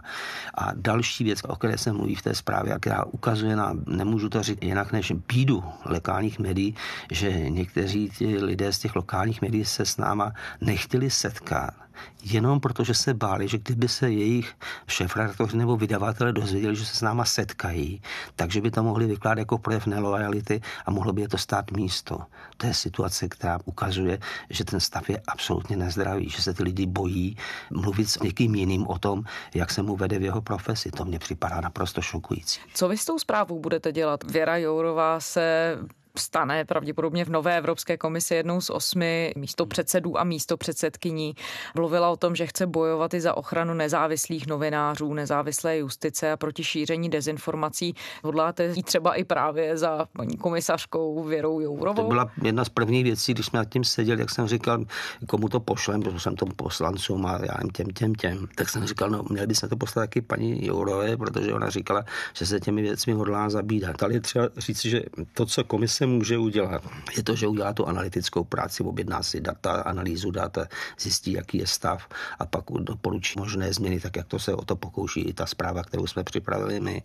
A 0.54 0.72
další 0.76 1.24
věc, 1.24 1.40
o 1.48 1.56
které 1.56 1.78
se 1.78 1.94
mluví 1.94 2.16
v 2.16 2.22
té 2.22 2.36
zprávě, 2.36 2.74
a 2.74 2.80
která 2.80 3.06
ukazuje 3.06 3.56
na, 3.56 3.74
nemůžu 3.88 4.30
to 4.30 4.44
říct 4.44 4.64
jinak 4.64 4.92
než 4.92 5.12
bídu 5.12 5.64
lokálních 5.86 6.40
médií, 6.40 6.76
že 7.12 7.50
někteří 7.50 8.10
ti 8.10 8.38
lidé 8.38 8.74
z 8.74 8.80
těch 8.80 8.96
lokálních 8.96 9.42
médií 9.42 9.66
se 9.66 9.86
s 9.86 9.98
náma 9.98 10.34
nechtěli 10.62 11.10
setkat 11.10 11.83
jenom 12.24 12.60
protože 12.60 12.94
se 12.94 13.14
báli, 13.14 13.48
že 13.48 13.58
kdyby 13.58 13.88
se 13.88 14.12
jejich 14.12 14.54
šéfredaktoři 14.88 15.58
nebo 15.58 15.78
vydavatelé 15.78 16.34
dozvěděli, 16.34 16.76
že 16.76 16.86
se 16.86 16.96
s 16.96 17.02
náma 17.02 17.26
setkají, 17.26 18.02
takže 18.36 18.62
by 18.62 18.72
to 18.72 18.84
mohli 18.84 19.06
vykládat 19.06 19.40
jako 19.40 19.58
projev 19.58 19.88
nelojality 19.88 20.62
a 20.86 20.92
mohlo 20.92 21.14
by 21.14 21.22
je 21.22 21.28
to 21.28 21.38
stát 21.38 21.72
místo. 21.72 22.20
To 22.58 22.68
je 22.68 22.74
situace, 22.74 23.28
která 23.28 23.60
ukazuje, 23.66 24.20
že 24.50 24.66
ten 24.66 24.80
stav 24.80 25.10
je 25.10 25.22
absolutně 25.28 25.78
nezdravý, 25.78 26.30
že 26.30 26.42
se 26.42 26.54
ty 26.54 26.64
lidi 26.64 26.86
bojí 26.86 27.38
mluvit 27.72 28.10
s 28.10 28.20
někým 28.20 28.56
jiným 28.56 28.88
o 28.88 29.00
tom, 29.00 29.24
jak 29.54 29.72
se 29.72 29.82
mu 29.82 29.96
vede 29.96 30.20
v 30.20 30.24
jeho 30.24 30.42
profesi. 30.42 30.92
To 30.92 31.06
mně 31.06 31.20
připadá 31.20 31.62
naprosto 31.62 32.02
šokující. 32.02 32.60
Co 32.74 32.88
vy 32.88 32.98
s 32.98 33.06
tou 33.06 33.20
zprávou 33.20 33.60
budete 33.60 33.92
dělat? 33.92 34.32
Věra 34.32 34.58
Jourová 34.58 35.20
se 35.20 35.78
stane 36.18 36.66
pravděpodobně 36.66 37.26
v 37.26 37.30
nové 37.30 37.58
Evropské 37.58 37.98
komisi 37.98 38.36
jednou 38.36 38.62
z 38.62 38.70
osmi 38.70 39.34
místo 39.36 39.66
předsedů 39.66 40.20
a 40.20 40.24
místo 40.24 40.58
předsedkyní. 40.58 41.36
Mluvila 41.76 42.10
o 42.10 42.18
tom, 42.18 42.36
že 42.36 42.48
chce 42.48 42.68
bojovat 42.68 43.14
i 43.14 43.22
za 43.22 43.38
ochranu 43.38 43.74
nezávislých 43.74 44.48
novinářů, 44.48 45.14
nezávislé 45.14 45.78
justice 45.78 46.32
a 46.32 46.38
proti 46.38 46.64
šíření 46.64 47.10
dezinformací. 47.10 47.96
Hodláte 48.24 48.66
jít 48.66 48.86
třeba 48.86 49.16
i 49.16 49.24
právě 49.24 49.78
za 49.78 50.08
paní 50.14 50.38
komisařkou 50.38 51.24
Věrou 51.24 51.60
Jourovou? 51.60 52.04
To 52.04 52.08
byla 52.08 52.32
jedna 52.44 52.66
z 52.66 52.70
prvních 52.70 53.04
věcí, 53.04 53.34
když 53.34 53.46
jsme 53.46 53.60
nad 53.60 53.70
tím 53.70 53.84
seděli, 53.84 54.20
jak 54.20 54.30
jsem 54.30 54.48
říkal, 54.48 54.86
komu 55.28 55.50
to 55.50 55.60
pošlem, 55.60 56.02
protože 56.02 56.20
jsem 56.20 56.36
tomu 56.36 56.52
poslancům 56.56 57.26
a 57.26 57.32
já 57.32 57.58
jim 57.62 57.70
těm, 57.70 57.88
těm, 57.88 58.16
těm. 58.16 58.48
Tak 58.56 58.70
jsem 58.70 58.86
říkal, 58.86 59.10
no 59.10 59.24
měli 59.30 59.48
bychom 59.48 59.70
to 59.70 59.78
poslat 59.78 60.04
taky 60.04 60.22
paní 60.22 60.66
Jourové, 60.66 61.18
protože 61.18 61.54
ona 61.54 61.70
říkala, 61.70 62.06
že 62.34 62.46
se 62.46 62.60
těmi 62.60 62.82
věcmi 62.82 63.14
hodlá 63.14 63.50
zabídat. 63.50 64.04
Ale 64.04 64.14
je 64.14 64.22
třeba 64.22 64.50
říct, 64.58 64.82
že 64.82 65.02
to, 65.34 65.46
co 65.46 65.64
komise 65.64 66.03
může 66.06 66.38
udělat, 66.38 66.84
je 67.18 67.24
to, 67.24 67.36
že 67.36 67.48
udělá 67.48 67.74
tu 67.74 67.88
analytickou 67.88 68.44
práci, 68.44 68.84
objedná 68.84 69.24
si 69.24 69.42
data, 69.42 69.72
analýzu 69.72 70.32
data, 70.32 70.68
zjistí, 71.00 71.32
jaký 71.32 71.58
je 71.58 71.68
stav 71.68 72.08
a 72.40 72.46
pak 72.46 72.66
doporučí 72.80 73.40
možné 73.40 73.74
změny, 73.74 74.00
tak 74.00 74.16
jak 74.16 74.28
to 74.28 74.40
se 74.40 74.54
o 74.56 74.66
to 74.66 74.76
pokouší 74.76 75.22
i 75.22 75.34
ta 75.34 75.46
zpráva, 75.46 75.84
kterou 75.84 76.08
jsme 76.08 76.24
připravili 76.24 76.80
my. 76.80 77.02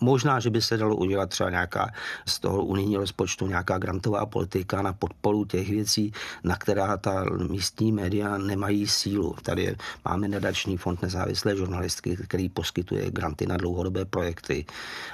Možná, 0.00 0.40
že 0.40 0.50
by 0.50 0.62
se 0.62 0.76
dalo 0.76 0.96
udělat 0.96 1.30
třeba 1.30 1.50
nějaká 1.50 1.92
z 2.26 2.40
toho 2.40 2.64
unijního 2.64 3.00
rozpočtu 3.00 3.46
nějaká 3.46 3.78
grantová 3.78 4.26
politika 4.26 4.82
na 4.82 4.92
podporu 4.92 5.44
těch 5.44 5.70
věcí, 5.70 6.12
na 6.44 6.56
která 6.56 6.96
ta 6.96 7.24
místní 7.48 7.92
média 7.92 8.38
nemají 8.38 8.86
sílu. 8.86 9.36
Tady 9.42 9.76
máme 10.04 10.28
nadační 10.28 10.76
fond 10.76 11.02
nezávislé 11.02 11.56
žurnalistky, 11.56 12.16
který 12.16 12.48
poskytuje 12.48 13.10
granty 13.10 13.46
na 13.46 13.56
dlouhodobé 13.56 14.04
projekty. 14.04 14.64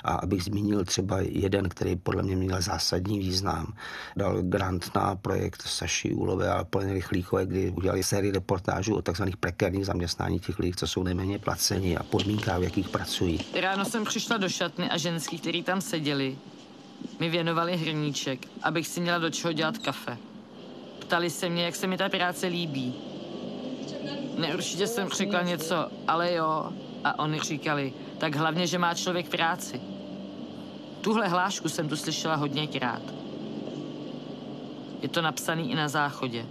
A 0.04 0.12
abych 0.12 0.44
zmínil 0.44 0.84
třeba 0.84 1.18
jeden, 1.20 1.68
který 1.68 1.96
podle 1.96 2.22
mě 2.22 2.36
měl 2.36 2.62
zásadní 2.62 3.18
význam, 3.28 3.72
dal 4.16 4.42
grant 4.42 4.90
na 4.94 5.16
projekt 5.16 5.62
Saši 5.62 6.10
Úlové 6.14 6.50
a 6.50 6.64
Poleny 6.64 6.92
Rychlíkové, 6.92 7.46
kdy 7.46 7.70
udělali 7.70 8.02
sérii 8.02 8.32
reportážů 8.32 8.96
o 8.96 9.02
tzv. 9.02 9.24
prekérních 9.40 9.86
zaměstnání 9.86 10.40
těch 10.40 10.58
lidí, 10.58 10.72
co 10.76 10.86
jsou 10.86 11.02
nejméně 11.02 11.38
placení 11.38 11.96
a 11.96 12.02
podmínkách, 12.02 12.60
v 12.60 12.62
jakých 12.62 12.88
pracují. 12.88 13.40
Ráno 13.60 13.84
jsem 13.84 14.04
přišla 14.04 14.36
do 14.36 14.48
šatny 14.48 14.90
a 14.90 14.96
ženský, 14.96 15.38
který 15.38 15.62
tam 15.62 15.80
seděli, 15.80 16.38
mi 17.20 17.28
věnovali 17.28 17.76
hrníček, 17.76 18.46
abych 18.62 18.86
si 18.86 19.00
měla 19.00 19.18
do 19.18 19.30
čeho 19.30 19.52
dělat 19.52 19.78
kafe. 19.78 20.18
Ptali 20.98 21.30
se 21.30 21.48
mě, 21.48 21.64
jak 21.64 21.76
se 21.76 21.86
mi 21.86 21.96
ta 21.96 22.08
práce 22.08 22.46
líbí. 22.46 22.94
Ne, 24.38 24.54
určitě 24.54 24.86
jsem 24.86 25.08
řekla 25.08 25.42
něco, 25.42 25.88
ale 26.08 26.32
jo. 26.32 26.72
A 27.04 27.18
oni 27.18 27.40
říkali, 27.40 27.92
tak 28.18 28.36
hlavně, 28.36 28.66
že 28.66 28.78
má 28.78 28.94
člověk 28.94 29.28
práci. 29.28 29.80
Tuhle 31.00 31.28
hlášku 31.28 31.68
jsem 31.68 31.88
tu 31.88 31.96
slyšela 31.96 32.34
hodněkrát. 32.34 33.02
Je 35.02 35.08
to 35.08 35.22
napsaný 35.22 35.70
i 35.70 35.74
na 35.74 35.88
záchodě. 35.88 36.46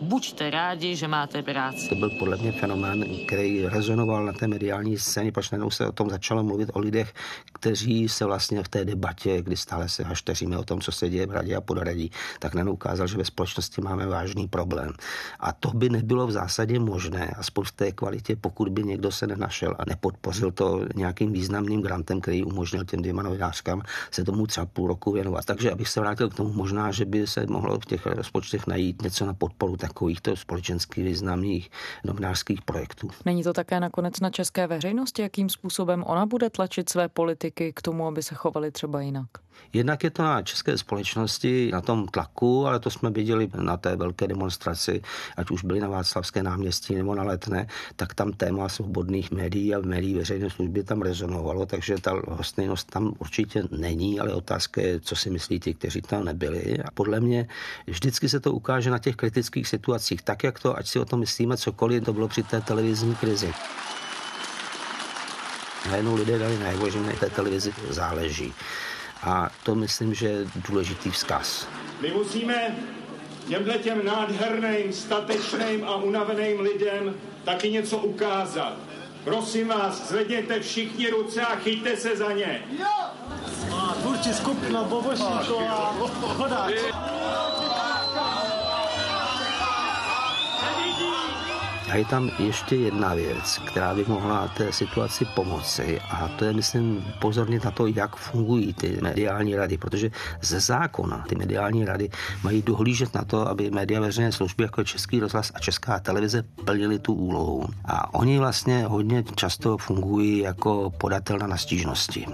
Buďte 0.00 0.50
rádi, 0.50 0.96
že 0.96 1.08
máte 1.08 1.42
práci. 1.42 1.88
To 1.88 1.94
byl 1.94 2.10
podle 2.10 2.36
mě 2.36 2.52
fenomén, 2.52 3.04
který 3.26 3.66
rezonoval 3.66 4.24
na 4.24 4.32
té 4.32 4.48
mediální 4.48 4.98
scéně, 4.98 5.32
protože 5.32 5.48
najednou 5.52 5.70
se 5.70 5.86
o 5.86 5.92
tom 5.92 6.10
začalo 6.10 6.42
mluvit 6.42 6.70
o 6.72 6.78
lidech, 6.78 7.14
kteří 7.52 8.08
se 8.08 8.24
vlastně 8.24 8.62
v 8.62 8.68
té 8.68 8.84
debatě, 8.84 9.42
kdy 9.42 9.56
stále 9.56 9.88
se 9.88 10.04
hašteříme 10.04 10.58
o 10.58 10.64
tom, 10.64 10.80
co 10.80 10.92
se 10.92 11.08
děje 11.08 11.26
v 11.26 11.30
radě 11.30 11.56
a 11.56 11.60
podradí, 11.60 12.10
tak 12.38 12.54
najednou 12.54 12.72
ukázal, 12.72 13.06
že 13.06 13.16
ve 13.16 13.24
společnosti 13.24 13.80
máme 13.80 14.06
vážný 14.06 14.48
problém. 14.48 14.92
A 15.40 15.52
to 15.52 15.70
by 15.70 15.88
nebylo 15.88 16.26
v 16.26 16.32
zásadě 16.32 16.78
možné, 16.78 17.34
aspoň 17.38 17.64
v 17.64 17.72
té 17.72 17.92
kvalitě, 17.92 18.36
pokud 18.36 18.68
by 18.68 18.82
někdo 18.82 19.12
se 19.12 19.26
nenašel 19.26 19.74
a 19.78 19.84
nepodpořil 19.88 20.52
to 20.52 20.84
nějakým 20.94 21.32
významným 21.32 21.82
grantem, 21.82 22.20
který 22.20 22.44
umožnil 22.44 22.84
těm 22.84 23.02
dvěma 23.02 23.22
novinářkám 23.22 23.82
se 24.10 24.24
tomu 24.24 24.46
třeba 24.46 24.66
půl 24.66 24.88
roku 24.88 25.12
věnovat. 25.12 25.44
Takže 25.44 25.70
abych 25.70 25.88
se 25.88 26.00
vrátil 26.00 26.28
k 26.28 26.34
tomu, 26.34 26.52
možná, 26.52 26.92
že 26.92 27.04
by 27.04 27.26
se 27.26 27.46
mohlo 27.46 27.80
v 27.80 27.86
těch 27.86 28.06
rozpočtech 28.06 28.66
najít 28.66 29.02
něco 29.02 29.26
na 29.26 29.34
podporu 29.34 29.76
takovýchto 29.88 30.36
společensky 30.36 31.02
významných 31.02 31.70
novinářských 32.04 32.62
projektů. 32.62 33.10
Není 33.24 33.42
to 33.42 33.52
také 33.52 33.80
nakonec 33.80 34.20
na 34.20 34.30
české 34.30 34.66
veřejnosti, 34.66 35.22
jakým 35.22 35.48
způsobem 35.48 36.04
ona 36.06 36.26
bude 36.26 36.50
tlačit 36.50 36.88
své 36.88 37.08
politiky 37.08 37.72
k 37.72 37.82
tomu, 37.82 38.06
aby 38.06 38.22
se 38.22 38.34
chovali 38.34 38.70
třeba 38.70 39.00
jinak? 39.00 39.45
Jednak 39.72 40.04
je 40.04 40.10
to 40.10 40.22
na 40.22 40.42
české 40.42 40.78
společnosti, 40.78 41.70
na 41.72 41.80
tom 41.80 42.06
tlaku, 42.08 42.66
ale 42.66 42.80
to 42.80 42.90
jsme 42.90 43.10
viděli 43.10 43.48
na 43.56 43.76
té 43.76 43.96
velké 43.96 44.26
demonstraci, 44.26 45.02
ať 45.36 45.50
už 45.50 45.64
byly 45.64 45.80
na 45.80 45.88
Václavské 45.88 46.42
náměstí 46.42 46.94
nebo 46.94 47.14
na 47.14 47.22
Letné, 47.22 47.66
tak 47.96 48.14
tam 48.14 48.32
téma 48.32 48.68
svobodných 48.68 49.30
médií 49.30 49.74
a 49.74 49.80
médií 49.80 50.14
veřejné 50.14 50.50
služby 50.50 50.82
tam 50.84 51.02
rezonovalo, 51.02 51.66
takže 51.66 51.98
ta 52.00 52.12
hostejnost 52.28 52.90
tam 52.90 53.12
určitě 53.18 53.62
není, 53.70 54.20
ale 54.20 54.32
otázka 54.32 54.80
je, 54.80 55.00
co 55.00 55.16
si 55.16 55.30
myslí 55.30 55.60
ti, 55.60 55.74
kteří 55.74 56.02
tam 56.02 56.24
nebyli. 56.24 56.78
A 56.78 56.90
podle 56.94 57.20
mě 57.20 57.48
vždycky 57.86 58.28
se 58.28 58.40
to 58.40 58.52
ukáže 58.52 58.90
na 58.90 58.98
těch 58.98 59.16
kritických 59.16 59.68
situacích, 59.68 60.22
tak 60.22 60.44
jak 60.44 60.60
to, 60.60 60.78
ať 60.78 60.86
si 60.86 60.98
o 60.98 61.04
tom 61.04 61.20
myslíme 61.20 61.56
cokoliv, 61.56 62.04
to 62.04 62.12
bylo 62.12 62.28
při 62.28 62.42
té 62.42 62.60
televizní 62.60 63.14
krizi. 63.14 63.52
Najednou 65.90 66.14
lidé 66.14 66.38
dali 66.38 66.58
najevo, 66.58 66.90
že 66.90 67.00
na 67.00 67.12
té 67.12 67.30
televizi 67.30 67.72
záleží. 67.90 68.54
A 69.26 69.50
to 69.62 69.74
myslím, 69.74 70.14
že 70.14 70.28
je 70.28 70.46
důležitý 70.68 71.10
vzkaz. 71.10 71.68
My 72.00 72.10
musíme 72.10 72.76
těmhle 73.48 73.78
těm 73.78 74.04
nádherným, 74.04 74.92
statečným 74.92 75.84
a 75.84 75.96
unaveným 75.96 76.60
lidem 76.60 77.14
taky 77.44 77.70
něco 77.70 77.98
ukázat. 77.98 78.72
Prosím 79.24 79.68
vás, 79.68 80.08
zvedněte 80.08 80.60
všichni 80.60 81.10
ruce 81.10 81.40
a 81.40 81.56
chyťte 81.56 81.96
se 81.96 82.16
za 82.16 82.32
ně. 82.32 82.62
Jo! 82.78 82.86
A 83.76 83.94
tvůrčí 83.94 84.34
skupina 84.34 84.82
Bobošíková, 84.82 85.96
hodáč. 86.22 86.74
A 91.90 91.96
je 91.96 92.04
tam 92.04 92.30
ještě 92.38 92.76
jedna 92.76 93.14
věc, 93.14 93.60
která 93.66 93.94
by 93.94 94.04
mohla 94.08 94.48
té 94.48 94.72
situaci 94.72 95.24
pomoci. 95.24 96.00
A 96.10 96.28
to 96.28 96.44
je, 96.44 96.52
myslím, 96.52 97.04
pozornit 97.20 97.64
na 97.64 97.70
to, 97.70 97.86
jak 97.86 98.16
fungují 98.16 98.74
ty 98.74 98.98
mediální 99.02 99.56
rady, 99.56 99.78
protože 99.78 100.10
ze 100.42 100.60
zákona 100.60 101.24
ty 101.28 101.34
mediální 101.34 101.84
rady 101.84 102.08
mají 102.42 102.62
dohlížet 102.62 103.14
na 103.14 103.24
to, 103.24 103.48
aby 103.48 103.70
média 103.70 104.00
veřejné 104.00 104.32
služby 104.32 104.62
jako 104.62 104.84
Český 104.84 105.20
rozhlas 105.20 105.52
a 105.54 105.58
Česká 105.58 105.98
televize 105.98 106.42
plnili 106.64 106.98
tu 106.98 107.14
úlohu. 107.14 107.64
A 107.84 108.14
oni 108.14 108.38
vlastně 108.38 108.84
hodně 108.84 109.24
často 109.34 109.78
fungují 109.78 110.38
jako 110.38 110.90
podatelna 110.90 111.46
na 111.46 111.56
stížnosti, 111.56 112.26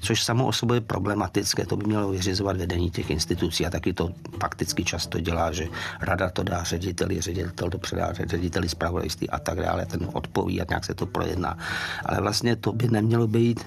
což 0.00 0.22
samo 0.22 0.46
o 0.46 0.52
sobě 0.52 0.76
je 0.76 0.80
problematické, 0.80 1.66
to 1.66 1.76
by 1.76 1.86
mělo 1.86 2.10
vyřizovat 2.10 2.56
vedení 2.56 2.90
těch 2.90 3.10
institucí. 3.10 3.66
A 3.66 3.70
taky 3.70 3.92
to 3.92 4.10
fakticky 4.40 4.84
často 4.84 5.20
dělá, 5.20 5.52
že 5.52 5.66
rada 6.00 6.30
to 6.30 6.42
dá 6.42 6.62
řediteli, 6.62 7.20
ředitel 7.20 7.70
to 7.70 7.78
předá 7.78 8.12
řediteli 8.12 8.68
zpravodajství 8.84 9.30
a 9.30 9.38
tak 9.38 9.58
dále, 9.60 9.86
ten 9.86 10.08
odpoví 10.12 10.60
a 10.60 10.64
nějak 10.68 10.84
se 10.84 10.94
to 10.94 11.06
projedná. 11.06 11.56
Ale 12.06 12.20
vlastně 12.20 12.56
to 12.56 12.72
by 12.72 12.88
nemělo 12.88 13.26
být, 13.26 13.64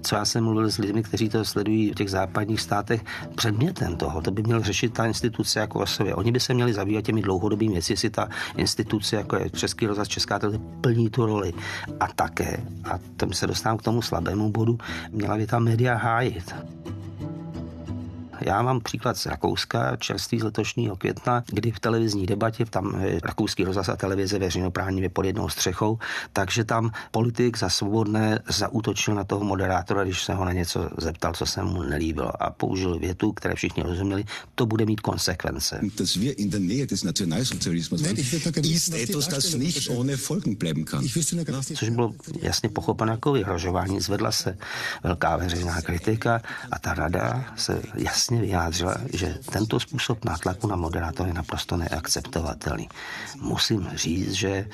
co 0.00 0.16
já 0.16 0.24
jsem 0.24 0.44
mluvil 0.44 0.70
s 0.70 0.78
lidmi, 0.78 1.02
kteří 1.02 1.28
to 1.28 1.44
sledují 1.44 1.90
v 1.90 1.94
těch 1.94 2.10
západních 2.10 2.60
státech, 2.60 3.04
předmětem 3.34 3.96
toho. 3.96 4.22
To 4.22 4.30
by 4.30 4.42
měl 4.42 4.62
řešit 4.62 4.94
ta 4.94 5.06
instituce 5.06 5.60
jako 5.60 5.78
o. 5.78 5.84
Oni 6.14 6.32
by 6.32 6.40
se 6.40 6.54
měli 6.54 6.72
zabývat 6.72 7.04
těmi 7.04 7.22
dlouhodobými 7.22 7.72
věci, 7.72 7.92
jestli 7.92 8.10
ta 8.10 8.28
instituce, 8.56 9.16
jako 9.16 9.36
je 9.36 9.50
Český 9.50 9.86
rozhlas, 9.86 10.08
Česká 10.08 10.38
televize, 10.38 10.62
plní 10.80 11.10
tu 11.10 11.26
roli. 11.26 11.52
A 12.00 12.06
také, 12.06 12.62
a 12.84 12.98
tam 13.16 13.32
se 13.32 13.46
dostávám 13.46 13.78
k 13.78 13.82
tomu 13.82 14.02
slabému 14.02 14.50
bodu, 14.50 14.78
měla 15.10 15.36
by 15.36 15.46
ta 15.46 15.58
média 15.58 15.94
hájit. 15.94 16.54
Já 18.40 18.62
mám 18.62 18.80
příklad 18.80 19.16
z 19.16 19.26
Rakouska, 19.26 19.96
čerstvý 19.96 20.40
z 20.40 20.42
letošního 20.42 20.96
května, 20.96 21.44
kdy 21.46 21.70
v 21.70 21.80
televizní 21.80 22.26
debatě, 22.26 22.64
tam 22.64 23.02
rakouský 23.22 23.64
rozhlas 23.64 23.88
a 23.88 23.96
televize 23.96 24.38
veřejnoprávní 24.38 25.08
pod 25.08 25.24
jednou 25.24 25.48
střechou, 25.48 25.98
takže 26.32 26.64
tam 26.64 26.90
politik 27.10 27.58
za 27.58 27.68
svobodné 27.68 28.40
zaútočil 28.48 29.14
na 29.14 29.24
toho 29.24 29.44
moderátora, 29.44 30.04
když 30.04 30.24
se 30.24 30.34
ho 30.34 30.44
na 30.44 30.52
něco 30.52 30.90
zeptal, 30.98 31.32
co 31.34 31.46
se 31.46 31.62
mu 31.62 31.82
nelíbilo 31.82 32.42
a 32.42 32.50
použil 32.50 32.98
větu, 32.98 33.32
které 33.32 33.54
všichni 33.54 33.82
rozuměli, 33.82 34.24
to 34.54 34.66
bude 34.66 34.86
mít 34.86 35.00
konsekvence. 35.00 35.80
Dass 35.98 36.16
wir 36.16 36.34
in 36.36 36.50
der 36.50 36.60
Nähe 36.60 36.86
des 36.86 37.04
Nationalsozialismus 37.04 38.02
ist 38.62 38.94
etwas, 38.94 39.28
das 39.28 39.54
nicht 39.54 39.90
ohne 39.90 40.16
Folgen 40.16 40.56
bleiben 40.56 40.84
kann. 40.84 41.04
Což 41.74 41.88
bylo 41.88 42.12
jasně 42.42 42.68
pochopeno 42.68 43.12
jako 43.12 43.32
vyhrožování. 43.32 44.00
Zvedla 44.00 44.32
se 44.32 44.58
velká 45.04 45.36
veřejná 45.36 45.82
kritika 45.82 46.42
a 46.70 46.78
ta 46.78 46.94
rada 46.94 47.44
se 47.56 47.82
jasně 47.94 48.29
jasně 48.30 48.46
vyjádřila, 48.46 48.96
že 49.12 49.38
tento 49.52 49.80
způsob 49.80 50.24
nátlaku 50.24 50.66
na 50.66 50.76
moderátor 50.76 51.26
je 51.26 51.34
naprosto 51.34 51.76
neakceptovatelný. 51.76 52.88
Musím 53.40 53.90
říct, 53.94 54.32
že 54.32 54.66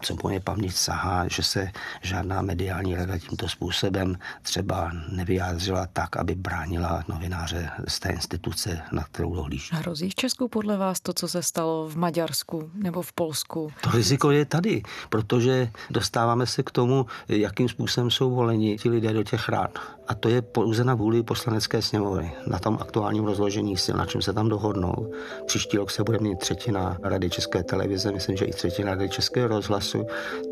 co 0.00 0.16
moje 0.22 0.40
paměť 0.40 0.74
sahá, 0.74 1.28
že 1.28 1.42
se 1.42 1.68
žádná 2.02 2.42
mediální 2.42 2.94
rada 2.94 3.18
tímto 3.18 3.48
způsobem 3.48 4.18
třeba 4.42 4.90
nevyjádřila 5.12 5.86
tak, 5.92 6.16
aby 6.16 6.34
bránila 6.34 7.04
novináře 7.08 7.70
z 7.88 8.00
té 8.00 8.08
instituce, 8.08 8.80
na 8.92 9.04
kterou 9.04 9.34
dohlíží. 9.34 9.70
Hrozí 9.72 10.10
v 10.10 10.14
Česku 10.14 10.48
podle 10.48 10.76
vás 10.76 11.00
to, 11.00 11.12
co 11.12 11.28
se 11.28 11.42
stalo 11.42 11.88
v 11.88 11.96
Maďarsku 11.96 12.70
nebo 12.74 13.02
v 13.02 13.12
Polsku? 13.12 13.72
To 13.80 13.90
riziko 13.90 14.30
je 14.30 14.44
tady, 14.44 14.82
protože 15.08 15.70
dostáváme 15.90 16.46
se 16.46 16.62
k 16.62 16.70
tomu, 16.70 17.06
jakým 17.28 17.68
způsobem 17.68 18.10
jsou 18.10 18.30
voleni 18.30 18.78
ti 18.78 18.88
lidé 18.88 19.12
do 19.12 19.22
těch 19.22 19.48
rád. 19.48 19.78
A 20.08 20.14
to 20.14 20.28
je 20.28 20.42
pouze 20.42 20.84
na 20.84 20.94
vůli 20.94 21.22
poslanecké 21.22 21.82
sněmovny. 21.82 22.32
Na 22.46 22.58
tom 22.58 22.78
aktuálním 22.80 23.24
rozložení 23.24 23.76
sil, 23.84 23.96
na 23.96 24.06
čem 24.06 24.22
se 24.22 24.32
tam 24.32 24.48
dohodnou. 24.48 25.12
Příští 25.46 25.76
rok 25.76 25.90
se 25.90 26.02
bude 26.02 26.18
mít 26.18 26.38
třetina 26.38 26.96
Rady 27.02 27.30
České 27.30 27.62
televize, 27.62 28.12
myslím, 28.12 28.36
že 28.36 28.44
i 28.44 28.52
třetina 28.52 28.90
Rady 28.90 29.08
Českého 29.08 29.48
rozhlasu. 29.48 29.77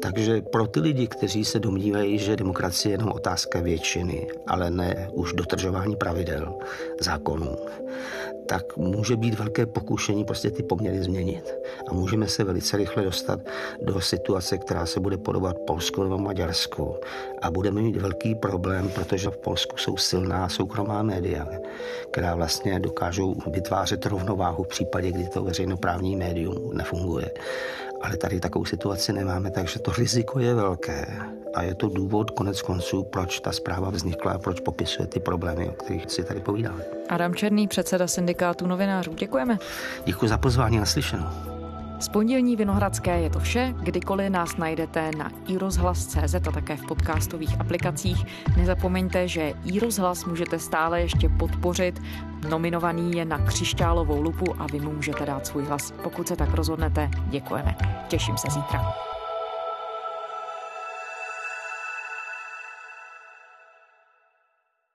Takže 0.03 0.43
pro 0.53 0.67
ty 0.67 0.81
lidi, 0.81 1.07
kteří 1.07 1.45
se 1.45 1.59
domnívají, 1.59 2.19
že 2.19 2.37
demokracie 2.37 2.91
je 2.91 2.95
jenom 2.95 3.13
otázka 3.13 3.61
většiny, 3.61 4.27
ale 4.47 4.71
ne 4.71 5.09
už 5.13 5.33
dotržování 5.33 5.97
pravidel, 5.97 6.55
zákonů, 7.01 7.57
tak 8.47 8.77
může 8.77 9.17
být 9.17 9.39
velké 9.39 9.67
pokušení 9.67 10.25
prostě 10.25 10.51
ty 10.51 10.63
poměry 10.63 11.03
změnit. 11.03 11.55
A 11.89 11.95
můžeme 11.95 12.29
se 12.29 12.45
velice 12.45 12.77
rychle 12.77 13.05
dostat 13.05 13.41
do 13.83 14.01
situace, 14.01 14.59
která 14.59 14.87
se 14.87 15.01
bude 15.01 15.17
podobat 15.17 15.59
Polsku 15.59 16.03
nebo 16.03 16.19
Maďarsku. 16.19 16.95
A 17.43 17.51
budeme 17.51 17.83
mít 17.83 17.97
velký 17.97 18.35
problém, 18.35 18.89
protože 18.89 19.31
v 19.31 19.37
Polsku 19.37 19.77
jsou 19.77 19.97
silná 19.97 20.49
soukromá 20.49 21.03
média, 21.03 21.49
která 22.11 22.35
vlastně 22.35 22.81
dokážou 22.81 23.35
vytvářet 23.51 24.07
rovnováhu 24.07 24.65
v 24.65 24.69
případě, 24.69 25.13
kdy 25.13 25.29
to 25.29 25.43
veřejnoprávní 25.43 26.17
médium 26.17 26.71
nefunguje. 26.77 27.31
Ale 28.03 28.17
tady 28.17 28.41
takovou 28.41 28.65
situaci 28.65 29.13
nemáme, 29.13 29.51
takže 29.51 29.79
to 29.79 29.93
riziko 29.93 30.39
je 30.41 30.55
velké. 30.55 31.07
A 31.55 31.63
je 31.63 31.75
to 31.75 31.89
důvod 31.89 32.31
konec 32.31 32.63
konců, 32.63 33.03
proč 33.03 33.41
ta 33.41 33.53
zpráva 33.53 33.91
vznikla 33.91 34.33
a 34.33 34.39
proč 34.39 34.61
popisuje 34.61 35.07
ty 35.07 35.21
problémy, 35.21 35.69
o 35.69 35.73
kterých 35.73 36.11
si 36.11 36.25
tady 36.25 36.41
povídáme. 36.41 36.85
Adam 37.09 37.35
Černý, 37.35 37.69
předseda 37.69 38.07
syndikátu 38.07 38.67
novinářů. 38.67 39.15
Děkujeme. 39.15 39.59
Děkuji 40.05 40.29
za 40.29 40.39
pozvání 40.39 40.79
naslyšenou. 40.79 41.56
Z 41.99 42.09
pondělní 42.09 42.57
Vinohradské 42.57 43.21
je 43.21 43.31
to 43.31 43.41
vše. 43.41 43.75
Kdykoliv 43.83 44.31
nás 44.31 44.57
najdete 44.57 45.11
na 45.19 45.31
iRozhlas.cz 45.49 46.35
a 46.35 46.53
také 46.53 46.77
v 46.77 46.87
podcastových 46.87 47.61
aplikacích. 47.61 48.25
Nezapomeňte, 48.57 49.29
že 49.29 49.53
iRozhlas 49.65 50.25
můžete 50.25 50.59
stále 50.59 51.01
ještě 51.01 51.29
podpořit. 51.29 52.03
Nominovaný 52.49 53.17
je 53.17 53.25
na 53.25 53.39
křišťálovou 53.39 54.23
lupu 54.23 54.55
a 54.59 54.67
vy 54.73 54.81
mu 54.81 54.93
můžete 54.93 55.27
dát 55.27 55.47
svůj 55.47 55.65
hlas. 55.65 55.95
Pokud 56.03 56.29
se 56.29 56.37
tak 56.37 56.55
rozhodnete, 56.55 57.11
děkujeme. 57.27 57.77
Těším 58.09 58.37
se 58.37 58.49
zítra. 58.51 59.16